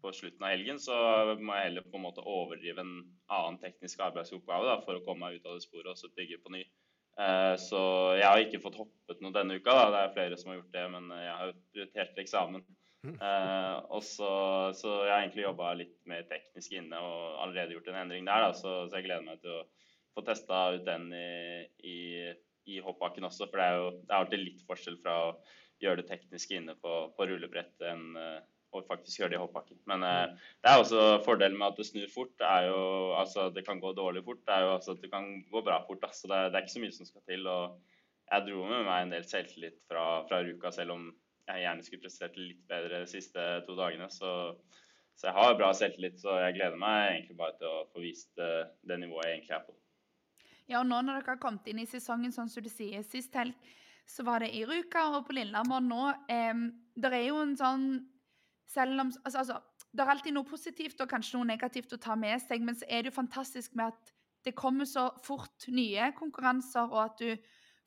[0.00, 0.94] på slutten av helgen, så
[1.40, 2.94] må jeg heller på en måte overdrive en
[3.34, 6.38] annen teknisk arbeidsoppgave da, for å komme meg ut av det sporet og så bygge
[6.44, 6.62] på ny.
[7.18, 7.82] Eh, så
[8.14, 9.74] jeg har ikke fått hoppet noe denne uka.
[9.74, 12.62] da, Det er flere som har gjort det, men jeg har prioritert eksamen.
[13.08, 14.30] Eh, og så,
[14.76, 18.44] så jeg har egentlig jobba litt mer teknisk inne og allerede gjort en endring der.
[18.44, 19.66] da, så, så jeg gleder meg til å
[20.16, 21.98] få testa ut den i, i
[22.68, 23.48] i hoppbakken også.
[23.50, 25.34] For det er jo det er alltid litt forskjell fra å
[25.80, 28.40] gjøre det tekniske inne på, på rullebrett enn uh,
[28.76, 29.80] å faktisk gjøre det i hoppbakken.
[29.90, 32.34] Men uh, det er også fordelen med at det snur fort.
[32.40, 32.82] Det er jo
[33.18, 34.42] altså det kan gå dårlig fort.
[34.46, 36.02] Det er jo altså at det kan gå bra fort.
[36.04, 36.12] Da.
[36.14, 37.48] Så det, det, er ikke så mye som skal til.
[37.48, 37.80] og
[38.30, 41.08] jeg dro med meg en del selvtillit fra, fra Ruka, selv om
[41.48, 44.08] jeg gjerne skulle prestert litt bedre de siste to dagene.
[44.12, 44.30] Så,
[45.14, 48.32] så, jeg har bra selvtillit, så jeg gleder meg egentlig bare til å få vist
[48.38, 49.76] det, eh, det nivået jeg egentlig er på.
[50.70, 53.34] Ja, og nå når dere har kommet inn i sesongen, sånn som du sier, sist
[53.34, 53.56] helg
[54.10, 56.04] så var det i Ruka og på Lillehammer nå.
[56.30, 56.62] Eh,
[56.98, 57.90] det er jo en sånn
[58.70, 59.54] Selv om altså, altså,
[59.90, 62.86] det er alltid noe positivt og kanskje noe negativt å ta med seg, men så
[62.86, 64.12] er det jo fantastisk med at
[64.46, 67.32] det kommer så fort nye konkurranser, og at du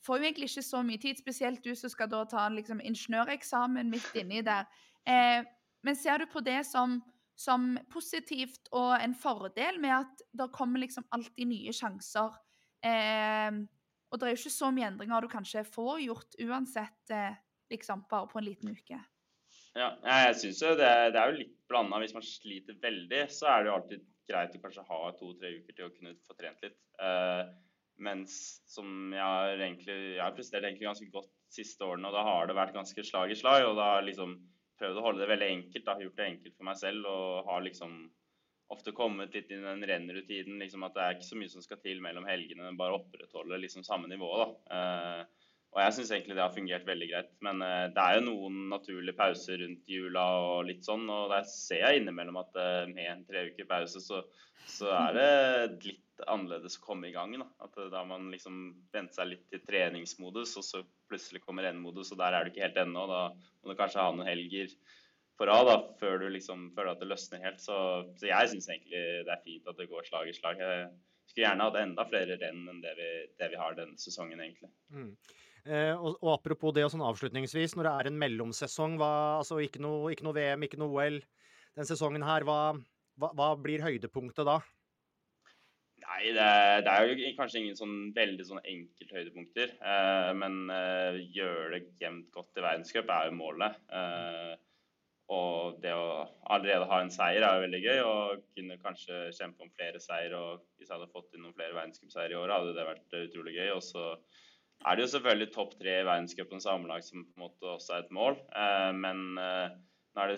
[0.03, 3.91] får jo egentlig ikke så mye tid, spesielt du som skal da ta liksom, ingeniøreksamen
[3.91, 4.69] midt inni der.
[5.07, 5.41] Eh,
[5.83, 6.99] men ser du på det som,
[7.39, 12.35] som positivt og en fordel med at det kommer liksom alltid nye sjanser
[12.83, 13.55] Eh,
[14.11, 17.39] og det er jo ikke så mye endringer du kanskje får gjort uansett, eh,
[17.73, 18.99] liksom, bare på en liten uke.
[19.73, 21.97] Ja, jeg syns jo det, det, er jo litt blanda.
[22.03, 25.77] Hvis man sliter veldig, så er det jo alltid greit å kanskje ha to-tre uker
[25.77, 26.77] til å kunne få trent litt.
[27.01, 27.41] Eh,
[28.01, 32.23] mens som jeg har egentlig Jeg har prestert egentlig ganske godt siste årene, og da
[32.25, 33.67] har det vært ganske slag i slag.
[33.69, 34.35] Og da har liksom
[34.81, 35.85] prøvd å holde det veldig enkelt.
[35.85, 37.97] Da, gjort det enkelt for meg selv og har liksom
[38.73, 40.59] ofte kommet litt inn i den rennrutinen.
[40.61, 43.85] Liksom at det er ikke så mye som skal til mellom helgene, bare opprettholde liksom
[43.85, 44.31] samme nivå.
[44.41, 44.49] da.
[44.77, 45.42] Eh,
[45.83, 47.33] og jeg syns egentlig det har fungert veldig greit.
[47.43, 51.43] Men eh, det er jo noen naturlige pauser rundt jula og litt sånn, og der
[51.49, 54.21] ser jeg innimellom at eh, med en tre uker pause, så,
[54.63, 57.35] så, er det litt annerledes å komme i gang.
[57.35, 58.63] Da At eh, da man liksom
[58.95, 62.67] venter seg litt til treningsmodus, og så plutselig kommer rennmodus, og der er du ikke
[62.69, 63.05] helt ennå.
[63.11, 64.71] Da må du kanskje ha noen helger
[65.35, 67.59] på rad da, før du liksom føler at det løsner helt.
[67.59, 67.75] Så,
[68.15, 70.63] så jeg syns egentlig det er fint at det går slag i slag.
[70.63, 70.91] Jeg
[71.27, 73.09] skulle gjerne hatt enda flere renn enn det vi,
[73.41, 74.71] det vi har denne sesongen, egentlig.
[74.93, 75.15] Mm.
[75.63, 79.61] Eh, og, og, apropos det og sånn avslutningsvis, når det er en mellomsesong, hva, altså
[79.63, 81.21] ikke noe, ikke noe, VM, ikke noe OL
[81.77, 82.75] den sesongen her, hva,
[83.19, 84.59] hva, hva blir høydepunktet da?
[86.03, 86.49] Nei, det,
[86.85, 89.73] det, er jo kanskje ingen sånn veldig sånn enkelthøydepunkter.
[89.79, 93.79] Eh, men eh, gjøre det jevnt godt i verdenscup er jo målet.
[93.87, 94.53] Eh,
[95.33, 98.01] og det å allerede ha en seier er jo veldig gøy.
[98.05, 100.35] Og kunne kanskje kjempe om flere seier.
[100.37, 103.55] Og hvis jeg hadde fått inn noen flere verdenscupseiere i år, hadde det vært utrolig
[103.57, 103.69] gøy.
[103.77, 104.09] Og så
[104.83, 108.03] er det jo selvfølgelig topp tre i verdenscupen sammenlagt som på en måte også er
[108.03, 108.37] et mål.
[108.51, 109.75] Eh, men eh,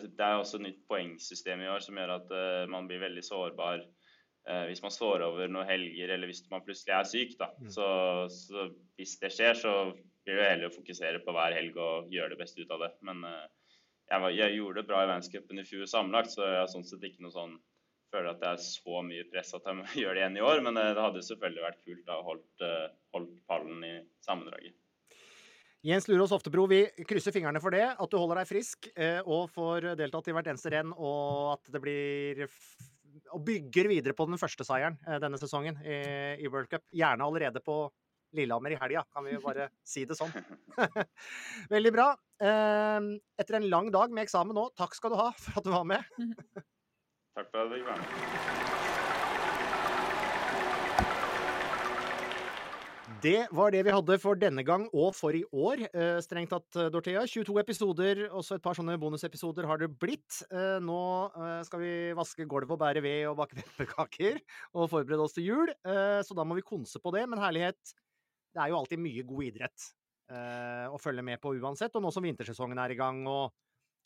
[0.05, 3.85] det, er også nytt poengsystem i år som gjør at eh, man blir veldig sårbar
[4.69, 7.31] hvis man står over noen helger eller hvis man plutselig er syk.
[7.39, 7.47] Da.
[7.57, 7.69] Mm.
[7.73, 7.85] Så,
[8.29, 9.71] så, hvis det skjer, så
[10.21, 12.91] blir det heller å fokusere på hver helg og gjøre det beste ut av det.
[13.09, 16.69] Men jeg, var, jeg, gjorde det bra i verdenscupen i fjor sammenlagt, så jeg har
[16.69, 17.57] sånn sett ikke noe sånn
[18.16, 20.63] føler at det er så mye press at jeg må gjøre det igjen i år.
[20.66, 22.66] Men det hadde selvfølgelig vært kult å ha holdt,
[23.16, 23.93] holdt pallen i
[24.26, 24.78] sammendraget.
[25.86, 27.86] Jens Lurås Oftebro, vi krysser fingrene for det.
[27.86, 28.88] At du holder deg frisk
[29.30, 32.41] og får deltatt i hvert eneste renn, og at det blir
[33.36, 35.99] Og bygger videre på den første seieren denne sesongen i,
[36.41, 36.88] i World Cup.
[36.89, 37.84] Gjerne allerede på
[38.36, 40.34] Lillehammer i helga, kan vi bare si det sånn.
[41.76, 42.09] Veldig bra.
[42.41, 45.86] Etter en lang dag med eksamen nå, takk skal du ha for at du var
[45.88, 46.66] med.
[47.36, 48.09] Takk for at du fikk være med.
[53.25, 55.81] Det var det vi hadde for denne gang og for i år,
[56.21, 57.23] strengt tatt, Dorthea.
[57.25, 60.43] 22 episoder, også et par sånne bonusepisoder har det blitt.
[60.83, 60.99] Nå
[61.65, 64.38] skal vi vaske gulvet og bære ved og bake pepperkaker
[64.75, 67.23] og forberede oss til jul, så da må vi konse på det.
[67.31, 67.81] Men herlighet,
[68.53, 69.79] det er jo alltid mye god idrett
[70.91, 71.95] å følge med på uansett.
[71.97, 73.53] Og nå som vintersesongen er i gang og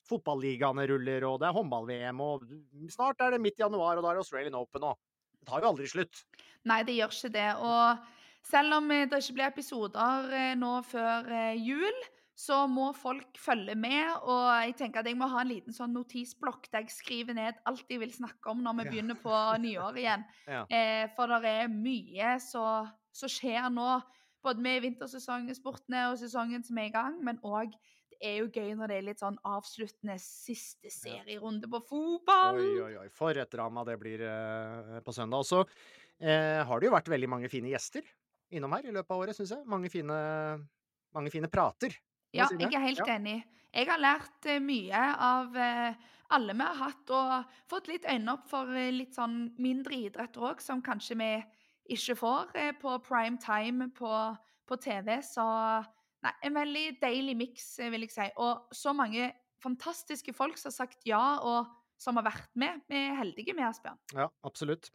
[0.10, 2.46] fotballigaene ruller og det er håndball-VM og
[2.92, 5.00] snart er det midt i januar og da er det Australian Open og
[5.40, 6.24] Det tar jo aldri slutt.
[6.68, 7.50] Nei, det gjør ikke det.
[7.64, 8.08] og
[8.50, 12.02] selv om det ikke blir episoder nå før jul,
[12.40, 14.14] så må folk følge med.
[14.24, 17.60] Og jeg tenker at jeg må ha en liten sånn notisblokk der jeg skriver ned
[17.70, 19.34] alt jeg vil snakke om når vi begynner på
[19.66, 20.24] nyår igjen.
[20.48, 20.64] Ja.
[21.18, 22.88] For det er mye som
[23.36, 23.90] skjer nå,
[24.46, 27.76] både med vintersesongen, sportene og sesongen som er i gang, men òg
[28.20, 32.60] er jo gøy når det er litt sånn avsluttende siste serierunde på fotball.
[32.60, 33.08] Oi, oi, oi.
[33.16, 34.24] For et drama det blir
[35.06, 35.44] på søndag.
[35.44, 38.06] Og så eh, har det jo vært veldig mange fine gjester
[38.56, 39.66] innom her i løpet av året, syns jeg.
[39.70, 40.20] Mange fine,
[41.16, 41.96] mange fine prater.
[42.36, 43.16] Ja, jeg er helt ja.
[43.16, 43.40] enig.
[43.70, 45.58] Jeg har lært mye av
[46.34, 50.62] alle vi har hatt, og fått litt øyne opp for litt sånn mindre idretter òg,
[50.62, 51.30] som kanskje vi
[51.96, 54.14] ikke får på prime time på,
[54.70, 55.16] på TV.
[55.26, 55.46] Så
[56.26, 58.30] nei, en veldig deilig miks, vil jeg si.
[58.42, 59.32] Og så mange
[59.64, 61.68] fantastiske folk som har sagt ja, og
[62.00, 62.86] som har vært med.
[62.88, 64.00] Vi er heldige med, Asbjørn.
[64.16, 64.90] Ja, absolutt.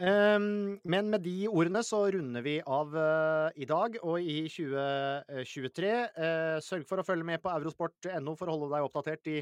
[0.00, 5.90] Um, men med de ordene så runder vi av uh, i dag og i 2023.
[6.16, 9.36] Uh, sørg for å følge med på eurosport.no for å holde deg oppdatert i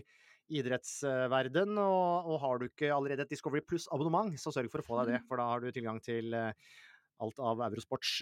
[0.58, 1.78] idrettsverden.
[1.78, 5.14] Og, og, har du ikke allerede et Discovery Pluss-abonnement, så sørg for å få deg
[5.14, 6.34] det, for da har du tilgang til
[7.18, 8.18] alt av Eurosports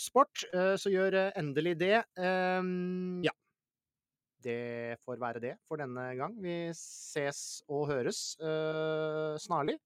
[0.00, 0.44] sport.
[0.80, 1.98] så gjør endelig det.
[2.16, 3.34] Um, ja.
[4.46, 6.36] Det får være det for denne gang.
[6.40, 8.36] Vi ses og høres
[9.42, 9.76] snarlig.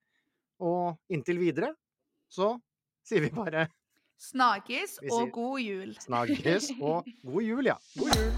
[0.60, 1.72] Og inntil videre
[2.30, 2.54] så
[3.06, 3.66] sier vi bare
[4.20, 5.96] Snakkes og god jul.
[6.00, 7.74] Snakkes og god jul, ja.
[7.96, 8.32] God jul.